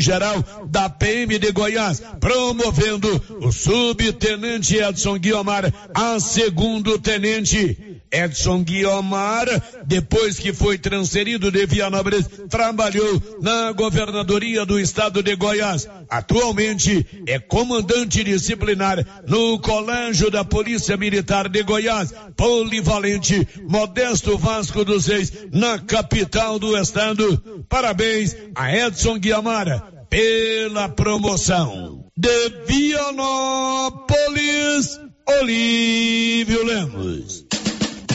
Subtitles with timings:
[0.00, 3.08] geral da PM de Goiás, promovendo
[3.40, 7.87] o subtenente Edson Guiomar a segundo tenente.
[8.10, 9.46] Edson Guiomar,
[9.86, 15.88] depois que foi transferido de Vianópolis, trabalhou na governadoria do estado de Goiás.
[16.08, 25.06] Atualmente é comandante disciplinar no Colégio da Polícia Militar de Goiás, polivalente, Modesto Vasco dos
[25.06, 27.64] Reis, na capital do estado.
[27.68, 32.06] Parabéns a Edson Guiomar pela promoção.
[32.16, 34.08] De Vianópolis,
[35.40, 37.44] Olívio Lemos.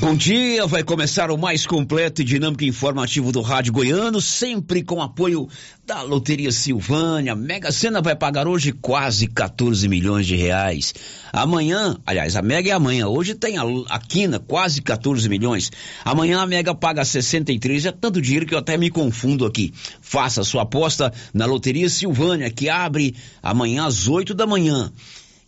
[0.00, 5.02] Bom dia, vai começar o mais completo e dinâmico informativo do Rádio Goiano, sempre com
[5.02, 5.46] apoio
[5.86, 7.34] da Loteria Silvânia.
[7.34, 10.94] Mega Sena vai pagar hoje quase 14 milhões de reais.
[11.30, 13.08] Amanhã, aliás, a Mega é amanhã.
[13.08, 15.70] Hoje tem a, a Quina, quase 14 milhões.
[16.02, 19.70] Amanhã a Mega paga 63, é tanto dinheiro que eu até me confundo aqui.
[20.00, 24.90] Faça sua aposta na Loteria Silvânia, que abre amanhã às 8 da manhã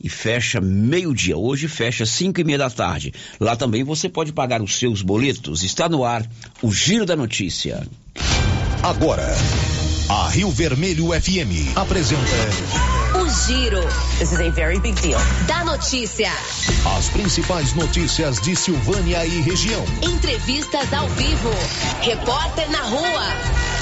[0.03, 1.37] e fecha meio-dia.
[1.37, 3.13] Hoje fecha cinco e meia da tarde.
[3.39, 5.63] Lá também você pode pagar os seus boletos.
[5.63, 6.27] Está no ar
[6.63, 7.87] o Giro da Notícia.
[8.83, 9.27] Agora,
[10.09, 12.21] a Rio Vermelho FM apresenta.
[13.15, 13.81] O Giro.
[14.19, 15.21] This is a very big deal.
[15.47, 16.31] Da notícia.
[16.97, 19.85] As principais notícias de Silvânia e região.
[20.03, 21.51] Entrevistas ao vivo.
[22.01, 23.82] Repórter na rua.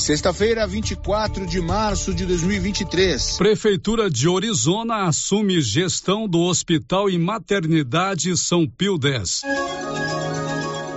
[0.00, 3.36] Sexta-feira, 24 de março de 2023.
[3.36, 9.42] Prefeitura de Orizona assume gestão do Hospital e Maternidade São Pio X.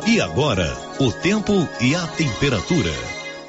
[0.07, 2.93] E agora, o tempo e a temperatura.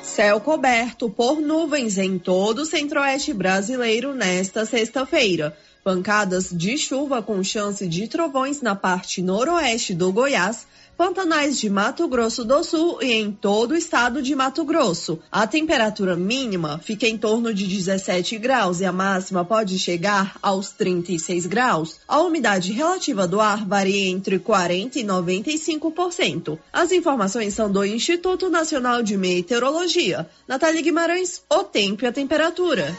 [0.02, 5.56] Céu coberto por nuvens em todo o centro-oeste brasileiro nesta sexta-feira.
[5.84, 10.66] Pancadas de chuva com chance de trovões na parte noroeste do Goiás
[10.96, 15.18] pantanais de Mato Grosso do Sul e em todo o estado de Mato Grosso.
[15.30, 20.70] A temperatura mínima fica em torno de 17 graus e a máxima pode chegar aos
[20.70, 22.00] 36 graus.
[22.06, 26.58] A umidade relativa do ar varia entre 40 e 95%.
[26.72, 30.28] As informações são do Instituto Nacional de Meteorologia.
[30.46, 32.96] Natália Guimarães, o tempo e a temperatura.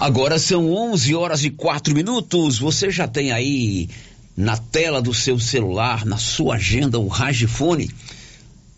[0.00, 2.58] Agora são 11 horas e 4 minutos.
[2.58, 3.88] Você já tem aí
[4.36, 7.88] na tela do seu celular, na sua agenda, o Ragifone.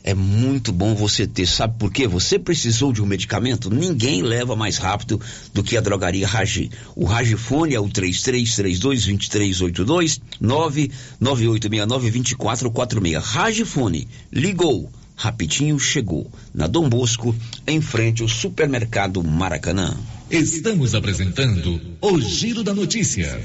[0.05, 2.07] É muito bom você ter, sabe por quê?
[2.07, 3.69] Você precisou de um medicamento?
[3.69, 5.21] Ninguém leva mais rápido
[5.53, 6.71] do que a drogaria Ragi.
[6.95, 10.21] O Ragifone é o 3332-2382,
[11.21, 13.21] 99869-2446.
[13.21, 16.31] Ragifone, ligou, rapidinho chegou.
[16.55, 17.35] Na Dom Bosco,
[17.67, 19.97] em frente ao supermercado Maracanã.
[20.31, 23.45] Estamos apresentando o Giro da Notícia.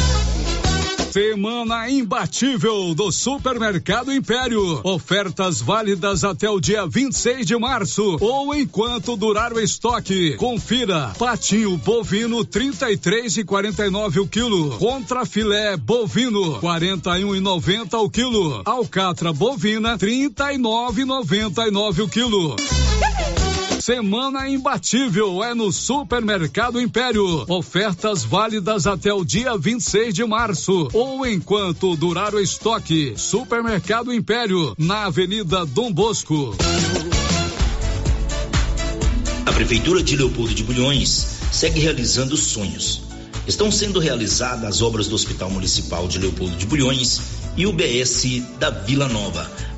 [1.11, 4.79] Semana imbatível do Supermercado Império.
[4.81, 10.37] Ofertas válidas até o dia 26 de março ou enquanto durar o estoque.
[10.37, 14.77] Confira: patinho bovino 33 e 49 o quilo.
[14.77, 18.61] Contra filé bovino 41 e 90 o quilo.
[18.63, 22.55] Alcatra bovina 39 e 99 o quilo.
[23.81, 27.45] Semana imbatível é no Supermercado Império.
[27.49, 33.15] Ofertas válidas até o dia 26 de março ou enquanto durar o estoque.
[33.17, 36.55] Supermercado Império, na Avenida Dom Bosco.
[39.47, 43.01] A Prefeitura de Leopoldo de Bulhões segue realizando sonhos.
[43.47, 47.19] Estão sendo realizadas as obras do Hospital Municipal de Leopoldo de Bulhões
[47.57, 49.49] e o BS da Vila Nova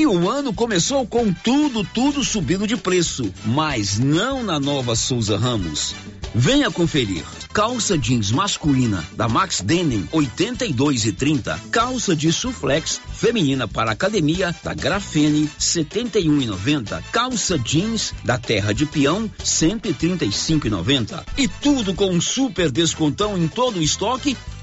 [0.00, 5.36] E o ano começou com tudo, tudo subindo de preço, mas não na nova Souza
[5.36, 5.94] Ramos.
[6.34, 7.22] Venha conferir.
[7.52, 11.60] Calça jeans masculina da Max Denim 82 e 30.
[11.70, 17.04] Calça de suflex feminina para academia da Grafene 71 e 90.
[17.12, 21.26] Calça jeans da Terra de Peão 135 e 90.
[21.36, 24.34] E tudo com um super descontão em todo o estoque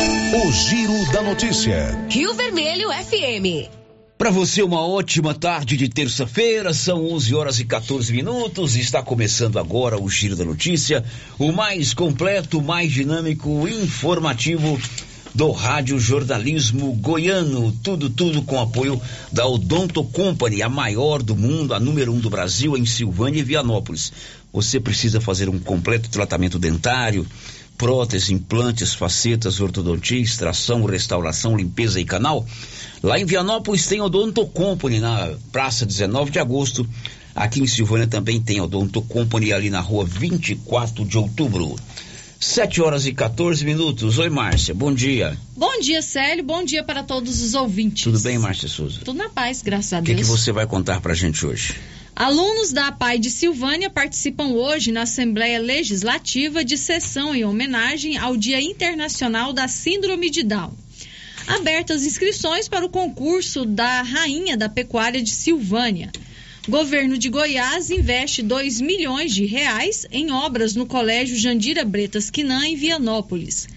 [0.00, 2.06] O Giro da Notícia.
[2.08, 3.68] Rio Vermelho FM.
[4.16, 8.76] Para você, uma ótima tarde de terça-feira, são 11 horas e 14 minutos.
[8.76, 11.04] Está começando agora o Giro da Notícia,
[11.36, 14.80] o mais completo, mais dinâmico, informativo
[15.34, 17.72] do Rádio Jornalismo Goiano.
[17.82, 19.00] Tudo, tudo com apoio
[19.32, 23.44] da Odonto Company, a maior do mundo, a número um do Brasil, em Silvânia e
[23.44, 24.12] Vianópolis.
[24.52, 27.26] Você precisa fazer um completo tratamento dentário
[27.78, 32.44] prótese, implantes, facetas, ortodontia, extração, restauração, limpeza e canal.
[33.02, 36.86] Lá em Vianópolis tem Odonto Company, na Praça 19 de Agosto.
[37.34, 41.76] Aqui em Silvânia também tem Odonto Company, ali na rua 24 de outubro.
[42.40, 44.18] 7 horas e 14 minutos.
[44.18, 45.36] Oi, Márcia, bom dia.
[45.56, 46.44] Bom dia, Célio.
[46.44, 48.04] Bom dia para todos os ouvintes.
[48.04, 49.00] Tudo bem, Márcia Souza?
[49.04, 50.26] Tudo na paz, graças a O que, Deus.
[50.26, 51.74] que você vai contar pra gente hoje?
[52.18, 58.36] Alunos da APAI de Silvânia participam hoje na Assembleia Legislativa de sessão em homenagem ao
[58.36, 60.72] Dia Internacional da Síndrome de Down.
[61.46, 66.10] Abertas inscrições para o concurso da Rainha da Pecuária de Silvânia.
[66.68, 72.66] Governo de Goiás investe 2 milhões de reais em obras no Colégio Jandira Bretas Quinã,
[72.66, 73.68] em Vianópolis.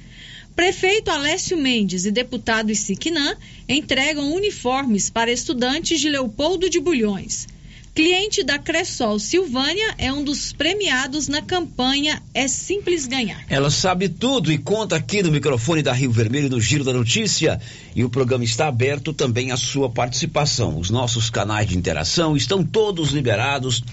[0.55, 3.38] Prefeito Alessio Mendes e deputado Isiquinã
[3.69, 7.48] entregam uniformes para estudantes de Leopoldo de Bulhões.
[7.93, 13.43] Cliente da Cressol Silvânia é um dos premiados na campanha É Simples Ganhar.
[13.50, 17.60] Ela sabe tudo e conta aqui no microfone da Rio Vermelho no Giro da Notícia.
[17.93, 20.79] E o programa está aberto também à sua participação.
[20.79, 23.83] Os nossos canais de interação estão todos liberados.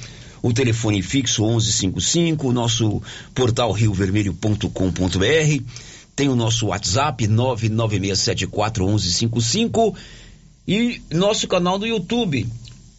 [0.40, 3.02] O telefone fixo 1155, o nosso
[3.35, 5.64] portal riovermelho.com.br,
[6.14, 9.97] tem o nosso WhatsApp 996741155
[10.69, 12.47] e nosso canal do YouTube.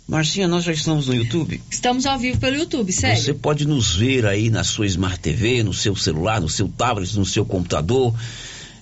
[0.10, 1.62] Marcinha, nós já estamos no YouTube.
[1.70, 3.22] Estamos ao vivo pelo YouTube, sério.
[3.22, 7.16] Você pode nos ver aí na sua Smart TV, no seu celular, no seu tablet,
[7.16, 8.12] no seu computador.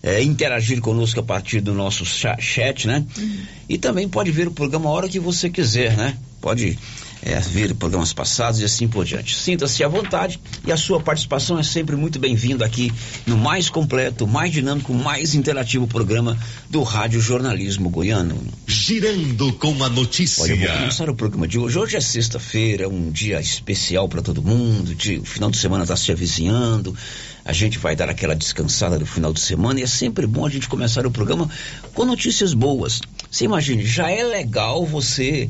[0.02, 3.04] É, interagir conosco a partir do nosso chat, né?
[3.18, 3.38] Uhum.
[3.68, 6.16] E também pode ver o programa a hora que você quiser, né?
[6.40, 6.80] Pode
[7.22, 9.36] é, ver programas passados e assim por diante.
[9.36, 12.92] Sinta-se à vontade e a sua participação é sempre muito bem-vinda aqui
[13.26, 16.38] no mais completo, mais dinâmico, mais interativo programa
[16.70, 18.38] do Rádio Jornalismo Goiano.
[18.66, 20.44] Girando com a notícia.
[20.44, 21.78] Olha, vou começar o programa de hoje.
[21.78, 24.94] Hoje é sexta-feira, é um dia especial para todo mundo.
[24.94, 26.96] De, o final de semana está se avizinhando.
[27.44, 30.50] A gente vai dar aquela descansada no final de semana e é sempre bom a
[30.50, 31.50] gente começar o programa
[31.94, 33.02] com notícias boas.
[33.32, 35.50] Você imagine, já é legal você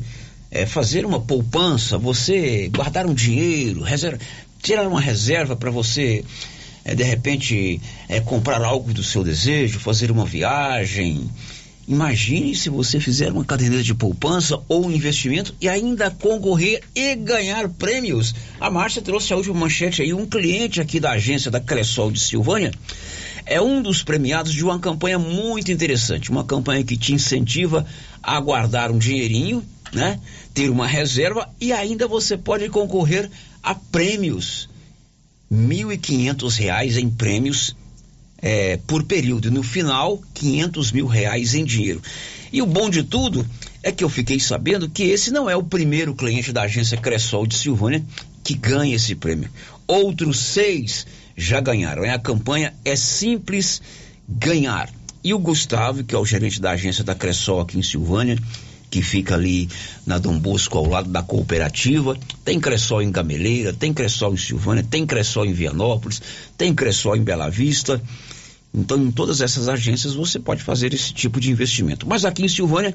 [0.50, 4.18] é, fazer uma poupança, você guardar um dinheiro, reserva,
[4.62, 6.24] tirar uma reserva para você,
[6.84, 11.28] é, de repente, é, comprar algo do seu desejo, fazer uma viagem.
[11.86, 17.66] Imagine se você fizer uma caderneta de poupança ou investimento e ainda concorrer e ganhar
[17.70, 18.34] prêmios.
[18.60, 22.20] A Márcia trouxe a última manchete aí, um cliente aqui da agência da Cressol de
[22.20, 22.72] Silvânia
[23.48, 27.86] é um dos premiados de uma campanha muito interessante, uma campanha que te incentiva
[28.22, 30.20] a guardar um dinheirinho né?
[30.54, 33.30] Ter uma reserva e ainda você pode concorrer
[33.62, 34.68] a prêmios.
[35.50, 37.74] R$ 1.500 em prêmios
[38.40, 39.50] é, por período.
[39.50, 42.02] No final, 500 mil reais em dinheiro.
[42.52, 43.46] E o bom de tudo
[43.82, 47.46] é que eu fiquei sabendo que esse não é o primeiro cliente da agência Cressol
[47.46, 48.04] de Silvânia
[48.42, 49.50] que ganha esse prêmio.
[49.86, 52.04] Outros seis já ganharam.
[52.04, 53.80] É a campanha é simples
[54.28, 54.90] ganhar.
[55.22, 58.38] E o Gustavo, que é o gerente da agência da Cressol aqui em Silvânia,
[58.90, 59.68] que fica ali
[60.06, 62.16] na Dom Bosco, ao lado da cooperativa.
[62.44, 66.22] Tem Cressol em Gameleira, tem Cressol em Silvânia, tem Cressol em Vianópolis,
[66.56, 68.00] tem Cressol em Bela Vista.
[68.74, 72.06] Então, em todas essas agências você pode fazer esse tipo de investimento.
[72.06, 72.94] Mas aqui em Silvânia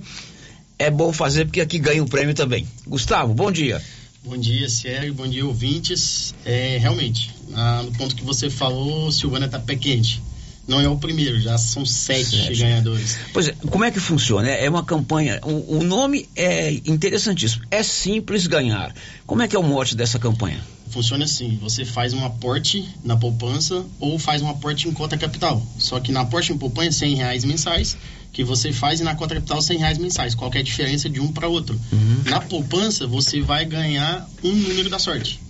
[0.78, 2.67] é bom fazer porque aqui ganha o prêmio também.
[2.88, 3.82] Gustavo, bom dia.
[4.24, 5.13] Bom dia, Sérgio.
[5.13, 6.34] Bom dia, ouvintes.
[6.46, 10.22] É, realmente, ah, no ponto que você falou, Silvânia está pé quente
[10.67, 12.60] não é o primeiro, já são sete, sete.
[12.60, 13.17] ganhadores.
[13.34, 14.49] Pois é, como é que funciona?
[14.49, 18.93] É uma campanha, o, o, nome é interessantíssimo, é simples ganhar.
[19.26, 20.62] Como é que é o mote dessa campanha?
[20.89, 25.65] Funciona assim, você faz um aporte na poupança ou faz um aporte em cota capital.
[25.78, 27.97] Só que na aporte em poupança, 100 reais mensais,
[28.32, 30.36] que você faz e na cota capital 100 reais mensais.
[30.36, 31.80] Qual é a diferença de um para outro?
[31.91, 32.23] Uhum.
[32.26, 35.41] Na poupança, você vai ganhar um número da sorte.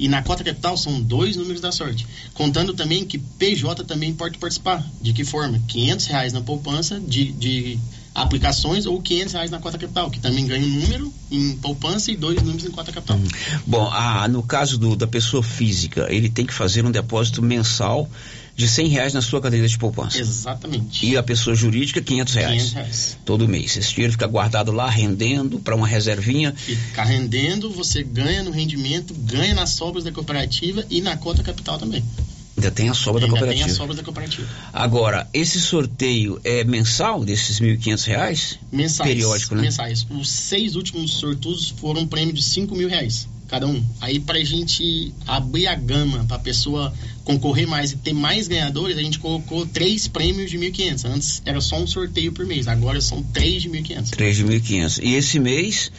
[0.00, 2.06] E na cota capital são dois números da sorte.
[2.32, 4.82] Contando também que PJ também pode participar.
[4.98, 5.60] De que forma?
[5.68, 7.78] 500 reais na poupança de, de
[8.14, 12.16] aplicações ou 500 reais na cota capital, que também ganha um número em poupança e
[12.16, 13.18] dois números em cota capital.
[13.18, 13.28] Hum.
[13.66, 18.08] Bom, ah, no caso do, da pessoa física, ele tem que fazer um depósito mensal
[18.60, 20.20] de 100 reais na sua cadeira de poupança.
[20.20, 21.06] Exatamente.
[21.06, 22.52] E a pessoa jurídica, 500 reais.
[22.56, 23.18] 500 reais.
[23.24, 23.74] Todo mês.
[23.74, 26.52] Esse dinheiro fica guardado lá, rendendo para uma reservinha.
[26.54, 31.78] Fica rendendo, você ganha no rendimento, ganha nas sobras da cooperativa e na cota capital
[31.78, 32.04] também.
[32.54, 33.64] Ainda tem a sobra Ainda da cooperativa.
[33.64, 34.48] Tem a sobra da cooperativa.
[34.74, 38.58] Agora, esse sorteio é mensal desses R$ 1.500?
[38.70, 39.08] Mensais.
[39.08, 39.62] Periódico, né?
[39.62, 40.06] Mensais.
[40.10, 43.84] Os seis últimos sortudos foram um prêmio de R$ mil reais cada um.
[44.00, 48.46] Aí para a gente abrir a gama para a pessoa concorrer mais e ter mais
[48.46, 51.04] ganhadores, a gente colocou três prêmios de 1.500.
[51.04, 54.10] Antes era só um sorteio por mês, agora são três de 1.500.
[54.10, 55.00] Três de 1.500.
[55.02, 55.90] E esse mês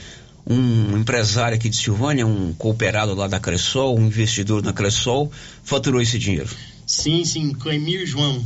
[0.47, 5.31] um empresário aqui de Silvânia, um cooperado lá da Cressol, um investidor na Cressol,
[5.63, 6.49] faturou esse dinheiro.
[6.87, 8.43] Sim, sim, Clemir João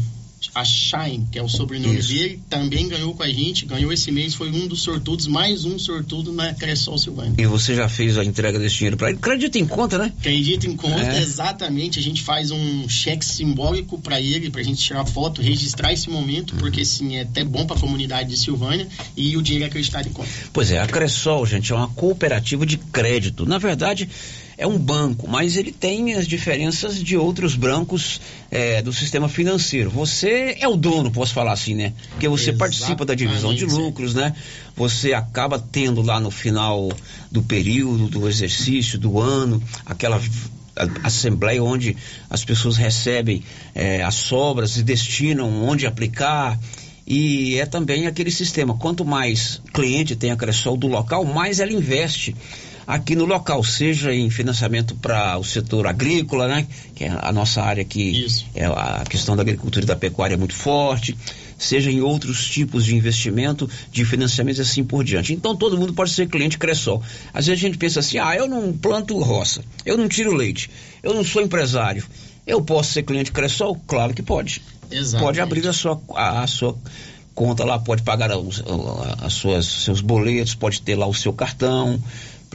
[0.56, 2.14] a Shine, que é o sobrenome Isso.
[2.14, 5.78] dele, também ganhou com a gente, ganhou esse mês, foi um dos sortudos, mais um
[5.78, 7.34] sortudo na Cressol Silvânia.
[7.38, 9.18] E você já fez a entrega desse dinheiro para ele?
[9.18, 10.14] Acredita em conta, né?
[10.18, 11.22] Acredita em conta, é.
[11.22, 12.00] exatamente.
[12.00, 16.10] A gente faz um cheque simbólico para ele, para a gente tirar foto, registrar esse
[16.10, 16.60] momento, uhum.
[16.60, 18.88] porque sim, é até bom para a comunidade de Silvânia
[19.18, 20.30] e o dinheiro é acreditado em conta.
[20.54, 23.46] Pois é, a Cressol, gente, é uma cooperativa de crédito.
[23.46, 24.08] Na verdade,
[24.58, 29.90] é um banco, mas ele tem as diferenças de outros bancos é, do sistema financeiro.
[29.90, 31.94] Você é o dono, posso falar assim, né?
[32.12, 32.60] Porque você Exatamente.
[32.60, 34.34] participa da divisão de lucros, né?
[34.76, 36.90] Você acaba tendo lá no final
[37.30, 40.22] do período, do exercício, do ano, aquela
[41.04, 41.96] assembleia onde
[42.30, 46.58] as pessoas recebem é, as sobras e destinam onde aplicar.
[47.08, 51.72] E é também aquele sistema, quanto mais cliente tem a Cressol do local, mais ela
[51.72, 52.36] investe
[52.88, 56.68] aqui no local, seja em financiamento para o setor agrícola, né?
[56.94, 58.46] Que é a nossa área aqui, Isso.
[58.54, 61.18] é a questão da agricultura e da pecuária é muito forte,
[61.58, 65.34] seja em outros tipos de investimento, de financiamento e assim por diante.
[65.34, 67.02] Então todo mundo pode ser cliente Cressol.
[67.34, 70.70] Às vezes a gente pensa assim, ah, eu não planto roça, eu não tiro leite,
[71.02, 72.04] eu não sou empresário.
[72.46, 73.76] Eu posso ser cliente Cressol?
[73.88, 74.62] Claro que pode.
[74.92, 75.26] Exatamente.
[75.26, 76.78] Pode abrir a sua, a, a sua
[77.34, 81.34] conta lá, pode pagar os, a- as suas, seus boletos, pode ter lá o seu
[81.34, 82.00] cartão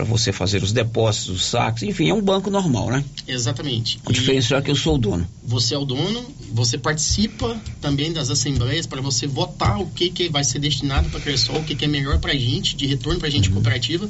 [0.00, 3.04] para você fazer os depósitos, os saques, enfim, é um banco normal, né?
[3.28, 3.98] Exatamente.
[4.06, 5.28] O diferencial é que eu sou o dono.
[5.44, 10.28] Você é o dono, você participa também das assembleias para você votar o que, que
[10.30, 12.86] vai ser destinado para a Cressol, o que, que é melhor para a gente, de
[12.86, 13.36] retorno para a Uhum.
[13.36, 14.08] gente cooperativa.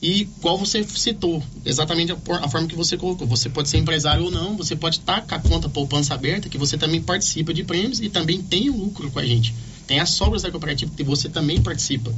[0.00, 3.26] E qual você citou, exatamente a, a forma que você colocou.
[3.26, 6.58] Você pode ser empresário ou não, você pode estar com a conta poupança aberta, que
[6.58, 9.54] você também participa de prêmios e também tem o lucro com a gente.
[9.86, 12.12] Tem as sobras da cooperativa que você também participa.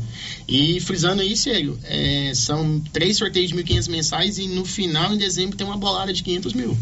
[0.48, 5.18] E frisando aí, sério, é, são três sorteios de 1.500 mensais e no final, em
[5.18, 6.76] dezembro, tem uma bolada de 500 mil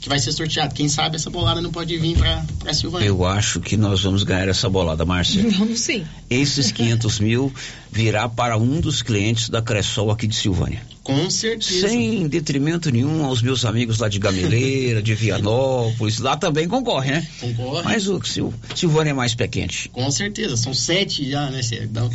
[0.00, 0.74] que vai ser sorteado.
[0.74, 3.06] Quem sabe essa bolada não pode vir para para Silvânia.
[3.06, 5.42] Eu acho que nós vamos ganhar essa bolada, Márcia.
[5.58, 6.06] Vamos sim.
[6.28, 7.52] Esses 500 mil
[7.92, 10.82] virá para um dos clientes da Cressol aqui de Silvânia.
[11.02, 11.88] Com certeza.
[11.88, 16.18] Sem detrimento nenhum aos meus amigos lá de Gameleira, de Vianópolis.
[16.18, 17.26] Lá também concorre, né?
[17.40, 17.82] Concorre.
[17.84, 19.88] Mas o Sil Silvânia é mais pé quente.
[19.88, 20.56] Com certeza.
[20.56, 21.60] São sete já, né?
[21.82, 22.10] Então,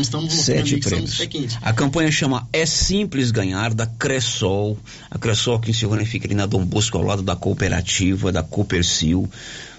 [0.00, 1.58] estamos mostrando Sete que prêmios.
[1.62, 4.78] A campanha chama É Simples Ganhar, da Cressol.
[5.10, 8.42] A Cressol aqui em Silvânia fica ali na Dom Bosco, ao lado da cooperativa, da
[8.42, 9.28] Coopercil.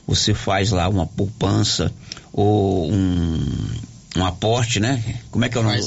[0.08, 1.94] Você faz lá uma poupança
[2.32, 3.40] ou um,
[4.16, 5.04] um aporte, né?
[5.30, 5.84] Como é que é o nome?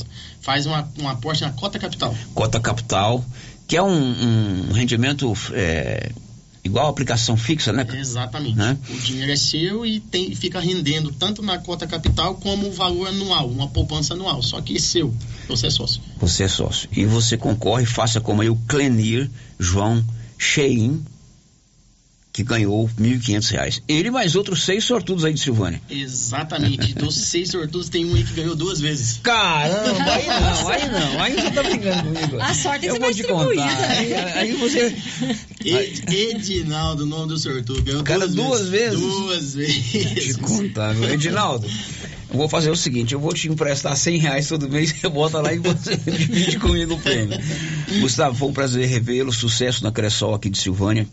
[0.51, 2.13] Faz, uma, um aporte na cota capital.
[2.35, 3.25] Cota capital,
[3.69, 6.11] que é um, um rendimento é,
[6.65, 7.87] igual a aplicação fixa, né?
[7.95, 8.57] Exatamente.
[8.57, 8.77] Né?
[8.89, 13.07] O dinheiro é seu e tem, fica rendendo tanto na cota capital como o valor
[13.07, 14.43] anual, uma poupança anual.
[14.43, 15.15] Só que é seu.
[15.47, 16.03] Você é sócio.
[16.19, 16.89] Você é sócio.
[16.91, 20.05] E você concorre, faça como aí o Clenir João
[20.37, 21.01] Cheim,
[22.33, 23.83] que ganhou 1.500 reais.
[23.89, 25.81] Ele mais outros seis sortudos aí de Silvânia.
[25.91, 26.95] Exatamente.
[26.95, 29.19] Dos seis sortudos, tem um aí que ganhou duas vezes.
[29.23, 31.21] Caramba, aí não, aí não.
[31.23, 32.41] Aí você tá brincando comigo.
[32.41, 33.91] A sorte é Eu vou você te vai distribuir contar.
[33.91, 34.33] Aí, também.
[34.35, 34.97] aí você.
[35.65, 37.83] Ed- Edinaldo, o nome do sortudo.
[37.83, 39.01] Ganhou Cara, duas vezes?
[39.01, 40.37] Duas Te vezes.
[40.37, 41.11] contar, meu.
[41.13, 41.67] Edinaldo,
[42.39, 45.53] vou fazer o seguinte: eu vou te emprestar 100 reais todo mês, você bota lá
[45.53, 47.39] e você divide comigo o prêmio.
[48.01, 49.33] Gustavo, foi um prazer revê-lo.
[49.33, 51.07] Sucesso na Cressol aqui de Silvânia.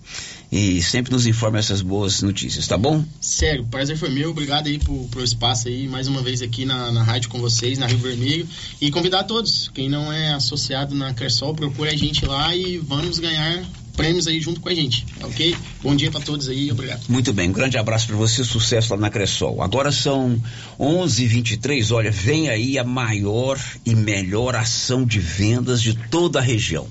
[0.49, 3.03] E sempre nos informe essas boas notícias, tá bom?
[3.19, 4.29] Sério, prazer foi meu.
[4.29, 7.77] Obrigado aí por, pro espaço aí, mais uma vez aqui na, na rádio com vocês,
[7.77, 8.47] na Rio Vermelho.
[8.79, 13.19] E convidar todos, quem não é associado na Cressol, procure a gente lá e vamos
[13.19, 13.65] ganhar
[13.97, 15.57] prêmios aí junto com a gente, ok?
[15.81, 17.01] Bom dia para todos aí, obrigado.
[17.09, 19.61] Muito bem, um grande abraço para você, sucesso lá na Cressol.
[19.61, 20.39] Agora são
[20.79, 26.87] 11h23, olha, vem aí a maior e melhor ação de vendas de toda a região.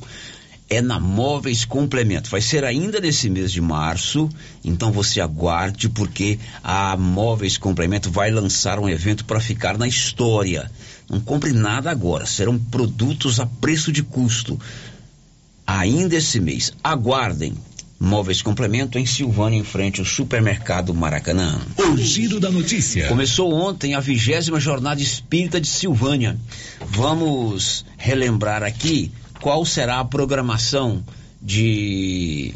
[0.68, 2.28] É na Móveis Complemento.
[2.28, 4.28] Vai ser ainda nesse mês de março,
[4.64, 10.68] então você aguarde, porque a Móveis Complemento vai lançar um evento para ficar na história.
[11.08, 14.58] Não compre nada agora, serão produtos a preço de custo
[15.66, 16.72] ainda esse mês.
[16.82, 17.54] Aguardem.
[17.98, 21.58] Móveis Complemento em Silvânia, em frente ao supermercado Maracanã.
[21.78, 23.08] O giro da notícia.
[23.08, 26.36] Começou ontem a vigésima jornada espírita de Silvânia.
[26.90, 31.02] Vamos relembrar aqui qual será a programação
[31.40, 32.54] de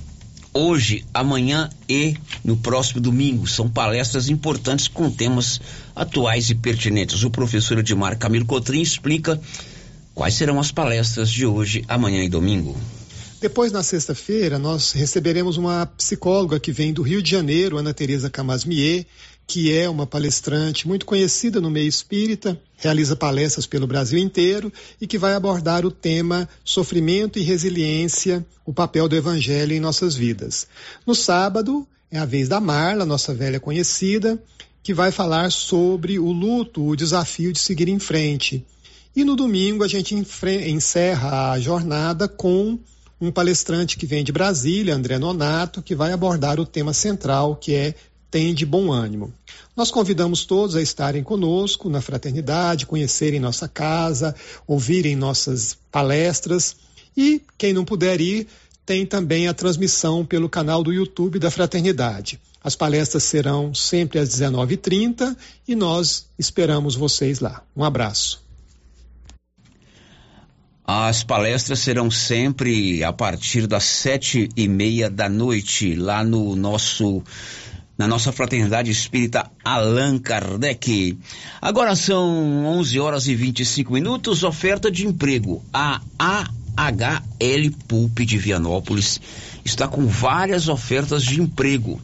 [0.52, 3.46] hoje, amanhã e no próximo domingo.
[3.46, 5.58] São palestras importantes com temas
[5.96, 7.22] atuais e pertinentes.
[7.22, 9.40] O professor Edmar Camilo Cotrim explica
[10.14, 12.76] quais serão as palestras de hoje, amanhã e domingo.
[13.40, 18.28] Depois, na sexta-feira, nós receberemos uma psicóloga que vem do Rio de Janeiro, Ana Teresa
[18.28, 19.06] Camasmier,
[19.46, 25.06] que é uma palestrante muito conhecida no meio espírita, realiza palestras pelo Brasil inteiro e
[25.06, 30.66] que vai abordar o tema sofrimento e resiliência, o papel do evangelho em nossas vidas.
[31.06, 34.38] No sábado, é a vez da Marla, nossa velha conhecida,
[34.82, 38.66] que vai falar sobre o luto, o desafio de seguir em frente.
[39.16, 42.78] E no domingo a gente encerra a jornada com
[43.20, 47.74] um palestrante que vem de Brasília, André Nonato, que vai abordar o tema central, que
[47.74, 47.94] é
[48.30, 49.32] Tem de Bom Ânimo.
[49.76, 54.34] Nós convidamos todos a estarem conosco na fraternidade, conhecerem nossa casa,
[54.66, 56.76] ouvirem nossas palestras
[57.16, 58.46] e, quem não puder ir,
[58.86, 62.40] tem também a transmissão pelo canal do YouTube da Fraternidade.
[62.62, 65.36] As palestras serão sempre às 19h30
[65.68, 67.62] e nós esperamos vocês lá.
[67.76, 68.49] Um abraço.
[70.92, 77.22] As palestras serão sempre a partir das sete e meia da noite, lá no nosso
[77.96, 81.16] na nossa fraternidade espírita Allan Kardec.
[81.62, 84.42] Agora são 11 horas e 25 minutos.
[84.42, 85.62] Oferta de emprego.
[85.72, 86.00] A
[86.76, 89.20] HL Pulp de Vianópolis
[89.64, 92.00] está com várias ofertas de emprego.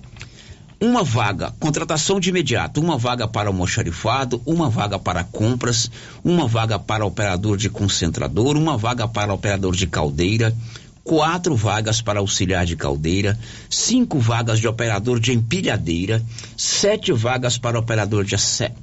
[0.78, 5.90] Uma vaga, contratação de imediato, uma vaga para almoxarifado, uma vaga para compras,
[6.22, 10.54] uma vaga para operador de concentrador, uma vaga para operador de caldeira,
[11.02, 13.38] quatro vagas para auxiliar de caldeira,
[13.70, 16.22] cinco vagas de operador de empilhadeira,
[16.58, 18.36] sete vagas para operador de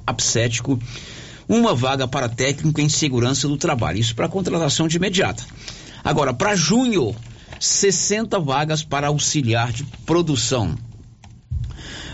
[0.04, 0.80] absético,
[1.48, 4.00] uma vaga para técnico em segurança do trabalho.
[4.00, 5.44] Isso para contratação de imediata.
[6.02, 7.14] Agora, para junho,
[7.60, 10.76] 60 vagas para auxiliar de produção.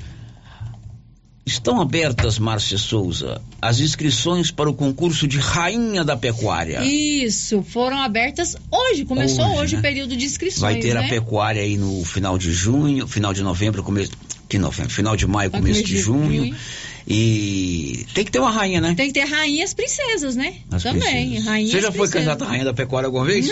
[1.47, 6.83] Estão abertas, Márcia Souza, as inscrições para o concurso de Rainha da Pecuária.
[6.83, 9.79] Isso, foram abertas hoje, começou hoje, hoje né?
[9.79, 10.61] o período de inscrições.
[10.61, 11.05] Vai ter né?
[11.05, 14.13] a pecuária aí no final de junho, final de novembro, começo
[14.49, 16.47] de novembro, final de maio, começo de, de junho.
[16.47, 16.57] junho.
[17.07, 18.95] E tem que ter uma rainha, né?
[18.97, 20.55] Tem que ter rainhas princesas, né?
[20.71, 21.39] As Também.
[21.41, 23.47] Rainhas Você já foi candidata a rainha da pecuária alguma vez?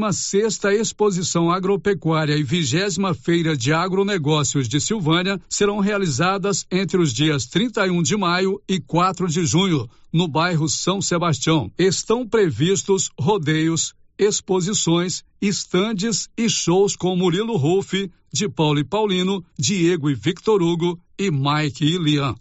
[0.80, 8.02] Exposição Agropecuária e 20 Feira de Agronegócios de Silvânia serão realizadas entre os dias 31
[8.02, 11.70] de maio e 4 de junho, no bairro São Sebastião.
[11.78, 20.10] Estão previstos rodeios, exposições, estandes e shows com Murilo Ruff, de Paulo e Paulino, Diego
[20.10, 22.34] e Victor Hugo e Mike e Lian.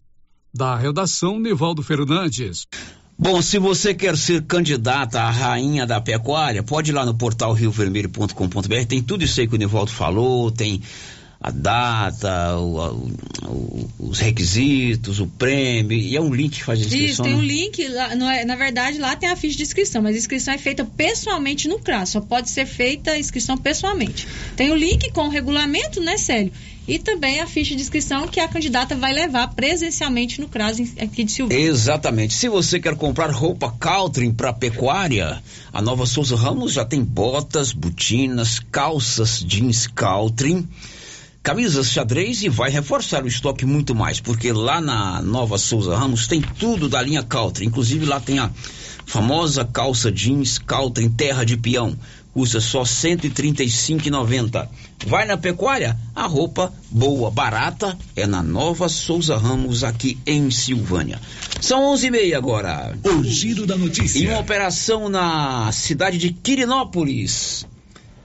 [0.51, 2.67] Da redação, Nivaldo Fernandes.
[3.23, 7.53] Bom, se você quer ser candidata à rainha da pecuária, pode ir lá no portal
[7.53, 10.81] riovermelho.com.br, tem tudo isso aí que o Nivaldo falou, tem
[11.43, 13.10] a data, o,
[13.45, 17.06] o, os requisitos, o prêmio, e é um link que faz a inscrição.
[17.06, 17.45] Isso, tem um né?
[17.45, 20.58] link, lá, é, na verdade lá tem a ficha de inscrição, mas a inscrição é
[20.58, 24.25] feita pessoalmente no CRAS, só pode ser feita a inscrição pessoalmente.
[24.56, 26.53] Tem o link com o regulamento, né, Célio?
[26.88, 31.23] e também a ficha de inscrição que a candidata vai levar presencialmente no CRAS aqui
[31.23, 31.65] de Silvânia.
[31.65, 32.34] Exatamente.
[32.34, 37.71] Se você quer comprar roupa Caltrim para pecuária, a Nova Souza Ramos já tem botas,
[37.71, 40.67] botinas, calças jeans Caltrim,
[41.43, 46.25] camisas xadrez e vai reforçar o estoque muito mais, porque lá na Nova Souza Ramos
[46.25, 48.49] tem tudo da linha Caltrim, inclusive lá tem a
[49.06, 51.97] famosa calça jeans Caltrim terra de peão
[52.34, 54.67] custa só R$ 135,90.
[55.06, 55.95] Vai na pecuária?
[56.15, 61.21] A roupa boa, barata é na Nova Souza Ramos aqui em Silvânia.
[61.62, 62.97] São onze e meia agora.
[63.03, 64.19] O giro da notícia.
[64.19, 67.65] Em uma operação na cidade de Quirinópolis.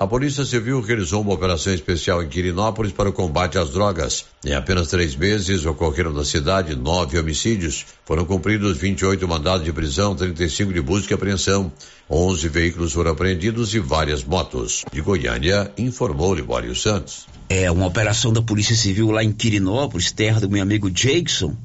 [0.01, 4.27] A Polícia Civil realizou uma operação especial em Quirinópolis para o combate às drogas.
[4.45, 7.85] Em apenas três meses, ocorreram na cidade nove homicídios.
[8.07, 11.73] Foram cumpridos 28 mandados de prisão, 35 de busca e apreensão.
[12.09, 14.85] 11 veículos foram apreendidos e várias motos.
[14.93, 17.27] De Goiânia, informou Libório Santos.
[17.49, 21.57] É uma operação da Polícia Civil lá em Quirinópolis, terra do meu amigo Jackson,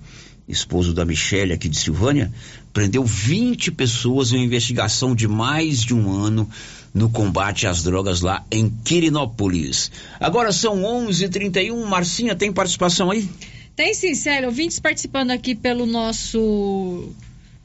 [0.48, 2.34] esposo da Michelle aqui de Silvânia,
[2.74, 6.50] prendeu 20 pessoas em uma investigação de mais de um ano
[6.94, 9.92] no combate às drogas lá em Quirinópolis.
[10.20, 11.84] Agora são 11:31.
[11.86, 13.28] Marcinha tem participação aí?
[13.76, 14.50] Tem sim, Célio.
[14.50, 17.12] Ouvintes participando aqui pelo nosso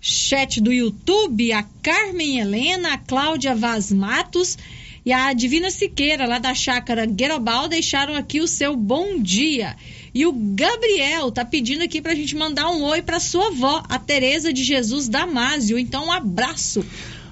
[0.00, 4.56] chat do YouTube, a Carmen Helena, a Cláudia Vaz Matos
[5.04, 9.76] e a Divina Siqueira, lá da chácara Guerobal, deixaram aqui o seu bom dia.
[10.14, 13.98] E o Gabriel tá pedindo aqui pra gente mandar um oi pra sua avó, a
[13.98, 15.78] Tereza de Jesus Damásio.
[15.78, 16.84] Então, um abraço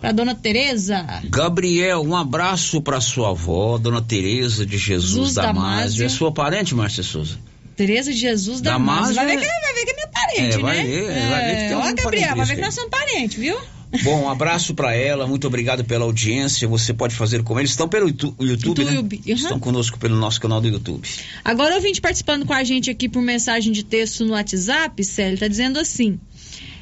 [0.06, 1.04] para dona Tereza.
[1.24, 6.06] Gabriel, um abraço para sua avó, dona Tereza de Jesus, Jesus Damásio.
[6.06, 7.36] É sua parente, Márcia Souza?
[7.74, 9.14] Tereza de Jesus Damásio.
[9.14, 9.14] Damásio.
[9.16, 10.84] Vai, ver que, vai ver que é minha parente, é, vai né?
[10.84, 13.36] Ver, é, vai ver que tem um Ó, Gabriel, vai ver que nós somos parentes,
[13.36, 13.58] viu?
[14.02, 16.68] Bom, um abraço para ela, muito obrigado pela audiência.
[16.68, 17.70] Você pode fazer com eles.
[17.70, 18.98] Estão pelo YouTube, YouTube, né?
[18.98, 19.34] Uhum.
[19.34, 21.08] Estão conosco pelo nosso canal do YouTube.
[21.44, 25.48] Agora, ouvinte participando com a gente aqui por mensagem de texto no WhatsApp, Célio, tá
[25.48, 26.18] dizendo assim: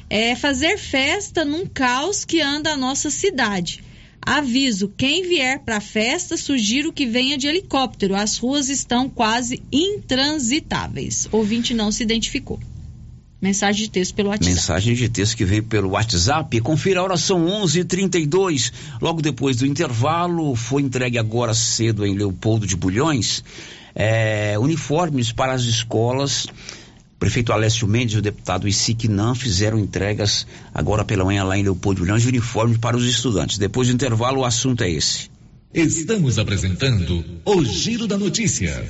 [0.09, 3.83] é fazer festa num caos que anda a nossa cidade.
[4.21, 8.15] Aviso: quem vier para a festa, sugiro que venha de helicóptero.
[8.15, 11.27] As ruas estão quase intransitáveis.
[11.31, 12.59] Ouvinte não se identificou.
[13.41, 14.55] Mensagem de texto pelo WhatsApp.
[14.55, 16.59] Mensagem de texto que veio pelo WhatsApp.
[16.61, 17.81] Confira a hora, são 11:32.
[17.81, 23.43] h 32 Logo depois do intervalo, foi entregue agora cedo em Leopoldo de Bulhões
[23.95, 26.47] é, uniformes para as escolas.
[27.19, 32.01] Prefeito Alessio Mendes e o deputado Isiquinan fizeram entregas agora pela manhã lá em Leopoldo
[32.01, 33.57] Bulhões de uniformes para os estudantes.
[33.57, 35.29] Depois do intervalo, o assunto é esse.
[35.73, 38.89] Estamos apresentando o Giro da Notícia.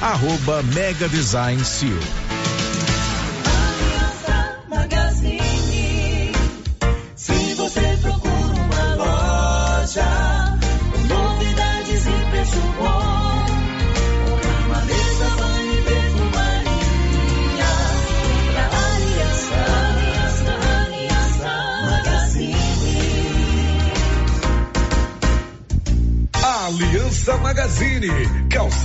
[0.00, 1.98] arroba Mega Design Seal.
[4.68, 6.32] Magazine.
[7.14, 10.58] Se você procura uma loja,
[11.08, 13.06] novidades e preço bom,
[26.66, 28.08] Aliança Magazine.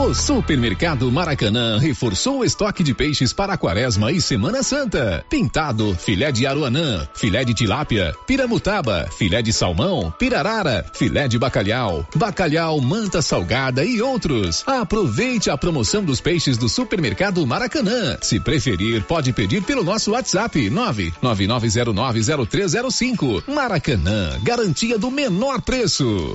[0.00, 5.22] O Supermercado Maracanã reforçou o estoque de peixes para a Quaresma e Semana Santa.
[5.28, 12.08] Pintado, filé de aruanã, filé de tilápia, piramutaba, filé de salmão, pirarara, filé de bacalhau,
[12.16, 14.64] bacalhau, manta salgada e outros.
[14.66, 18.16] Aproveite a promoção dos peixes do Supermercado Maracanã.
[18.22, 23.42] Se preferir, pode pedir pelo nosso WhatsApp 999090305.
[23.46, 26.34] Maracanã, garantia do menor preço.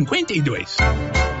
[0.05, 1.40] 52.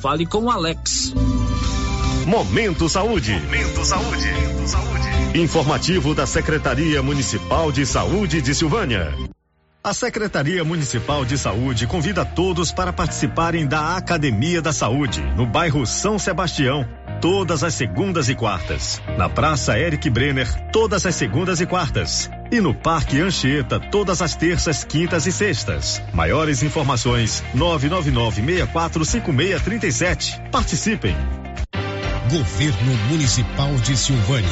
[0.00, 1.12] Fale com o Alex.
[2.26, 3.32] Momento Saúde.
[3.32, 4.28] Momento Saúde.
[5.34, 9.12] Informativo da Secretaria Municipal de Saúde de Silvânia.
[9.84, 15.86] A Secretaria Municipal de Saúde convida todos para participarem da Academia da Saúde, no bairro
[15.86, 16.84] São Sebastião,
[17.20, 19.00] todas as segundas e quartas.
[19.16, 22.28] Na Praça Eric Brenner, todas as segundas e quartas.
[22.50, 26.02] E no Parque Anchieta, todas as terças, quintas e sextas.
[26.12, 30.50] Maiores informações: 999-645637.
[30.50, 31.14] Participem!
[32.30, 34.50] Governo Municipal de Silvânia,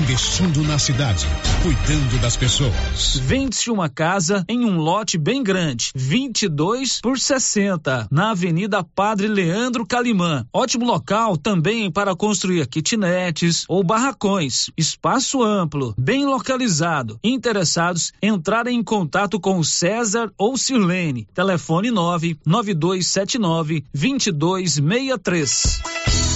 [0.00, 1.26] investindo na cidade,
[1.60, 3.20] cuidando das pessoas.
[3.20, 9.84] Vende-se uma casa em um lote bem grande, 22 por 60, na Avenida Padre Leandro
[9.84, 10.46] Calimã.
[10.52, 14.70] Ótimo local também para construir kitnetes ou barracões.
[14.76, 17.18] Espaço amplo, bem localizado.
[17.24, 21.26] Interessados entrarem em contato com César ou Sirlene.
[21.34, 26.35] Telefone 9 9279 2263.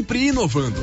[0.00, 0.82] Sempre inovando.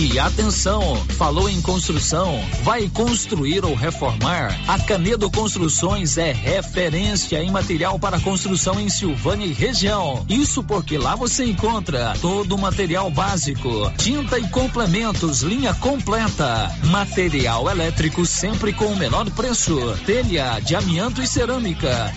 [0.00, 4.56] E atenção, falou em construção, vai construir ou reformar?
[4.68, 10.24] A Canedo Construções é referência em material para construção em Silvânia e região.
[10.28, 17.68] Isso porque lá você encontra todo o material básico, tinta e complementos, linha completa, material
[17.68, 22.12] elétrico sempre com o menor preço, telha de amianto e cerâmica.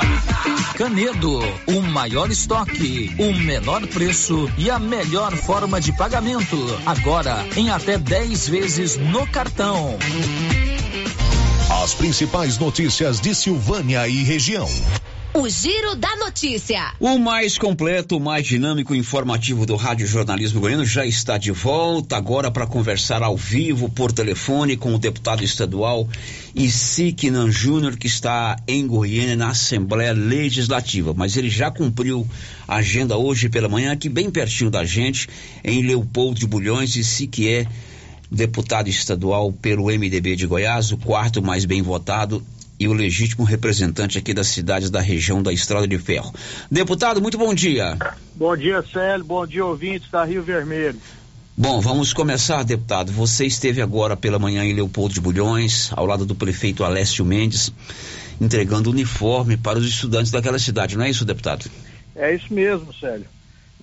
[0.76, 6.58] Canedo, o maior estoque, o menor preço e a melhor forma de pagamento.
[6.86, 9.98] Agora em até 10 vezes no cartão.
[11.84, 14.68] As principais notícias de Silvânia e região.
[15.34, 16.92] O Giro da Notícia.
[17.00, 22.18] O mais completo, mais dinâmico e informativo do Rádio Jornalismo Goiano já está de volta
[22.18, 26.06] agora para conversar ao vivo por telefone com o deputado estadual
[26.54, 31.14] Isiquinan Júnior, que está em Goiânia na Assembleia Legislativa.
[31.16, 32.28] Mas ele já cumpriu
[32.68, 35.30] a agenda hoje pela manhã, aqui bem pertinho da gente,
[35.64, 37.66] em Leopoldo de Bulhões, e se que é
[38.30, 42.44] deputado estadual pelo MDB de Goiás, o quarto mais bem votado
[42.82, 46.34] e o legítimo representante aqui das cidades da região da Estrada de Ferro.
[46.70, 47.96] Deputado, muito bom dia.
[48.34, 49.24] Bom dia, Célio.
[49.24, 51.00] Bom dia, ouvintes da Rio Vermelho.
[51.56, 53.12] Bom, vamos começar, deputado.
[53.12, 57.72] Você esteve agora pela manhã em Leopoldo de Bulhões, ao lado do prefeito Alessio Mendes,
[58.42, 61.70] entregando uniforme para os estudantes daquela cidade, não é isso, deputado?
[62.16, 63.28] É isso mesmo, Célio.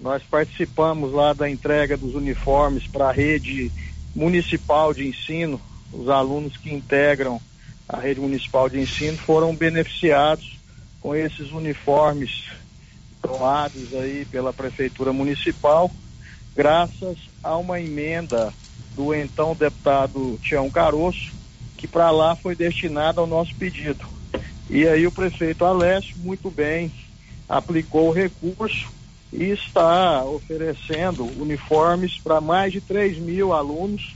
[0.01, 3.70] Nós participamos lá da entrega dos uniformes para a rede
[4.12, 5.61] municipal de ensino.
[5.92, 7.40] Os alunos que integram
[7.89, 10.59] a rede municipal de ensino foram beneficiados
[11.01, 12.45] com esses uniformes
[13.22, 15.91] doados aí pela prefeitura municipal,
[16.55, 18.53] graças a uma emenda
[18.95, 21.32] do então deputado Tião Caroço,
[21.76, 24.05] que para lá foi destinada ao nosso pedido.
[24.68, 26.93] E aí o prefeito Alessio, muito bem,
[27.49, 28.89] aplicou o recurso
[29.32, 34.14] e está oferecendo uniformes para mais de 3 mil alunos.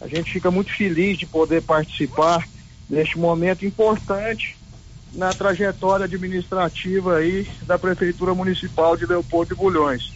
[0.00, 2.46] A gente fica muito feliz de poder participar
[2.88, 4.56] neste momento importante
[5.12, 10.12] na trajetória administrativa aí da Prefeitura Municipal de Leopoldo de Bulhões.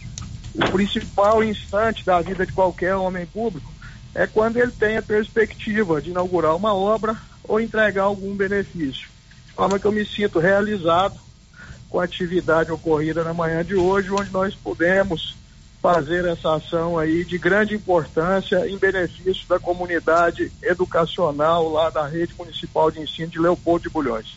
[0.55, 3.71] O principal instante da vida de qualquer homem público
[4.13, 9.07] é quando ele tem a perspectiva de inaugurar uma obra ou entregar algum benefício.
[9.47, 11.19] De forma que eu me sinto realizado
[11.89, 15.35] com a atividade ocorrida na manhã de hoje, onde nós pudemos
[15.83, 22.33] fazer essa ação aí de grande importância em benefício da comunidade educacional lá da rede
[22.39, 24.27] municipal de ensino de Leopoldo de Bulhões.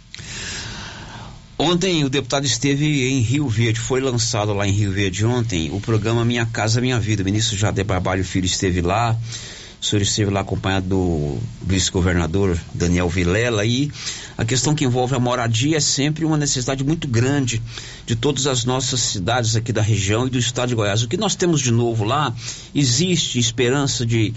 [1.56, 5.80] Ontem o deputado esteve em Rio Verde, foi lançado lá em Rio Verde ontem o
[5.80, 7.22] programa Minha Casa Minha Vida.
[7.22, 9.16] O ministro Jader Barbalho Filho esteve lá,
[9.80, 13.90] o senhor esteve lá acompanhado do vice-governador Daniel Vilela e
[14.36, 17.62] a questão que envolve a moradia é sempre uma necessidade muito grande
[18.04, 21.02] de todas as nossas cidades aqui da região e do estado de Goiás.
[21.02, 22.34] O que nós temos de novo lá,
[22.74, 24.34] existe esperança de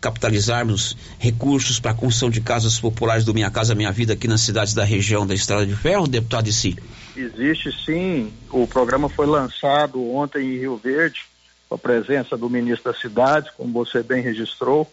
[0.00, 4.40] capitalizarmos recursos para a construção de casas populares do Minha Casa Minha Vida aqui nas
[4.40, 6.76] cidades da região da Estrada de Ferro, deputado de si?
[7.14, 8.32] Existe sim.
[8.50, 11.20] O programa foi lançado ontem em Rio Verde
[11.70, 14.92] com a presença do ministro da cidade, como você bem registrou,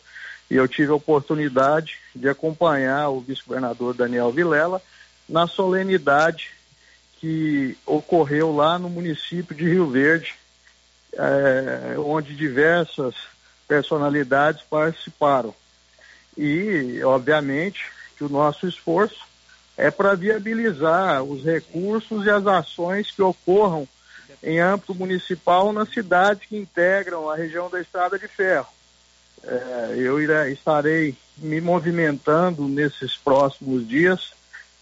[0.49, 4.79] e eu tive a oportunidade de acompanhar o vice-governador Daniel Vilela
[5.27, 6.51] na solenidade
[7.19, 10.35] que ocorreu lá no município de Rio Verde,
[11.13, 13.15] é, onde diversas
[13.67, 15.53] personalidades participaram.
[16.37, 19.25] E, obviamente, que o nosso esforço
[19.75, 23.87] é para viabilizar os recursos e as ações que ocorram
[24.43, 28.67] em âmbito municipal nas cidades que integram a região da Estrada de Ferro.
[29.43, 30.19] É, eu
[30.51, 34.33] estarei me movimentando nesses próximos dias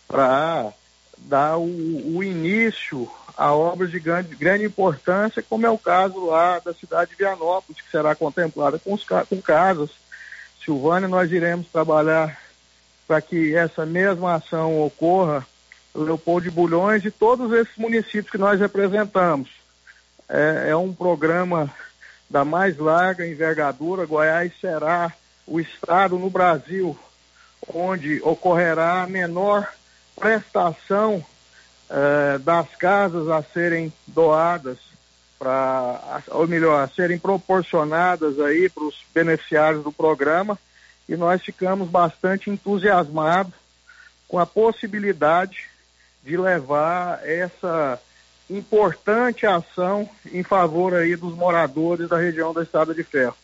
[0.08, 0.72] para
[1.18, 6.60] dar o, o, início a obras de grande, grande, importância, como é o caso lá
[6.60, 9.90] da cidade de Vianópolis, que será contemplada com, os, com casas.
[10.64, 12.40] Silvânia, nós iremos trabalhar
[13.08, 15.46] para que essa mesma ação ocorra
[15.96, 19.50] Leopoldo de Bulhões e todos esses municípios que nós representamos.
[20.28, 21.72] É, é um programa
[22.30, 24.06] da mais larga envergadura.
[24.06, 25.14] Goiás será
[25.48, 26.98] o estado no Brasil
[27.74, 29.68] onde ocorrerá a menor
[30.16, 31.24] prestação
[31.90, 34.78] eh, das casas a serem doadas
[35.38, 40.58] para, ou melhor, a serem proporcionadas aí para os beneficiários do programa
[41.08, 43.54] e nós ficamos bastante entusiasmados
[44.28, 45.70] com a possibilidade
[46.26, 48.00] de levar essa
[48.50, 53.36] importante ação em favor aí dos moradores da região da Estrada de Ferro.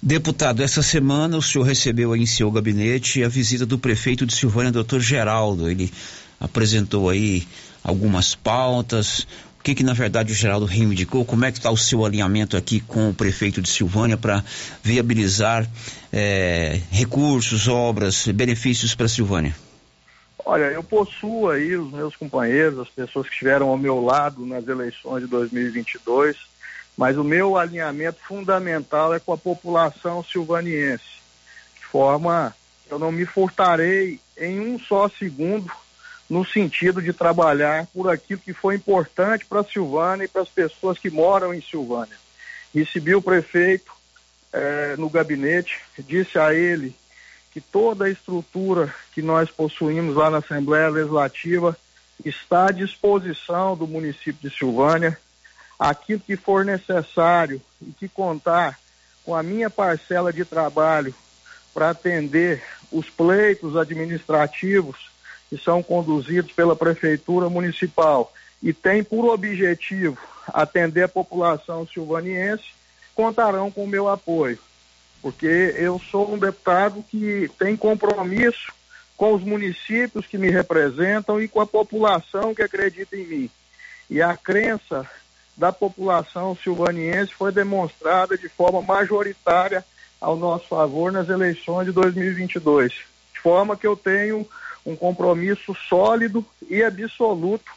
[0.00, 4.72] Deputado, essa semana o senhor recebeu em seu gabinete a visita do prefeito de Silvânia,
[4.72, 5.70] doutor Geraldo.
[5.70, 5.92] Ele
[6.40, 7.46] apresentou aí
[7.84, 9.20] algumas pautas.
[9.60, 12.56] o que, que na verdade o Geraldo reivindicou, como é que está o seu alinhamento
[12.56, 14.44] aqui com o prefeito de Silvânia para
[14.82, 15.68] viabilizar
[16.12, 19.54] é, recursos, obras, benefícios para Silvânia?
[20.44, 24.66] Olha, eu possuo aí os meus companheiros, as pessoas que estiveram ao meu lado nas
[24.66, 26.36] eleições de 2022,
[26.96, 31.20] mas o meu alinhamento fundamental é com a população silvaniense,
[31.76, 35.70] de forma que eu não me furtarei em um só segundo
[36.28, 40.98] no sentido de trabalhar por aquilo que foi importante para Silvânia e para as pessoas
[40.98, 42.16] que moram em Silvânia.
[42.74, 43.92] Recebi o prefeito
[44.52, 46.96] eh, no gabinete, disse a ele
[47.52, 51.76] que toda a estrutura que nós possuímos lá na Assembleia Legislativa
[52.24, 55.18] está à disposição do município de Silvânia.
[55.78, 58.78] Aquilo que for necessário e que contar
[59.24, 61.14] com a minha parcela de trabalho
[61.74, 65.10] para atender os pleitos administrativos
[65.48, 68.32] que são conduzidos pela Prefeitura Municipal
[68.62, 70.16] e tem por objetivo
[70.48, 72.64] atender a população silvaniense,
[73.14, 74.58] contarão com o meu apoio,
[75.22, 75.46] porque
[75.78, 78.72] eu sou um deputado que tem compromisso
[79.16, 83.50] com os municípios que me representam e com a população que acredita em mim.
[84.10, 85.08] E a crença
[85.56, 89.84] da população silvaniense foi demonstrada de forma majoritária
[90.20, 92.92] ao nosso favor nas eleições de 2022.
[93.32, 94.46] De forma que eu tenho
[94.84, 97.70] um compromisso sólido e absoluto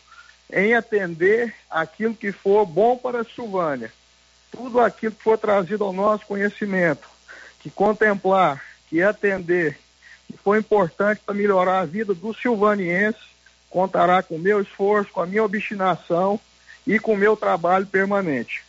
[0.52, 3.92] em atender aquilo que for bom para a Silvânia.
[4.52, 7.08] Tudo aquilo que for trazido ao nosso conhecimento,
[7.66, 9.76] que contemplar, que atender,
[10.28, 13.18] que for importante para melhorar a vida do silvaniense,
[13.72, 16.40] contará com o meu esforço, com a minha obstinação
[16.86, 18.62] e com o meu trabalho permanente.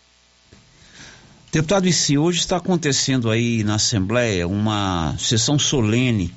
[1.52, 6.34] Deputado, se hoje está acontecendo aí na Assembleia uma sessão solene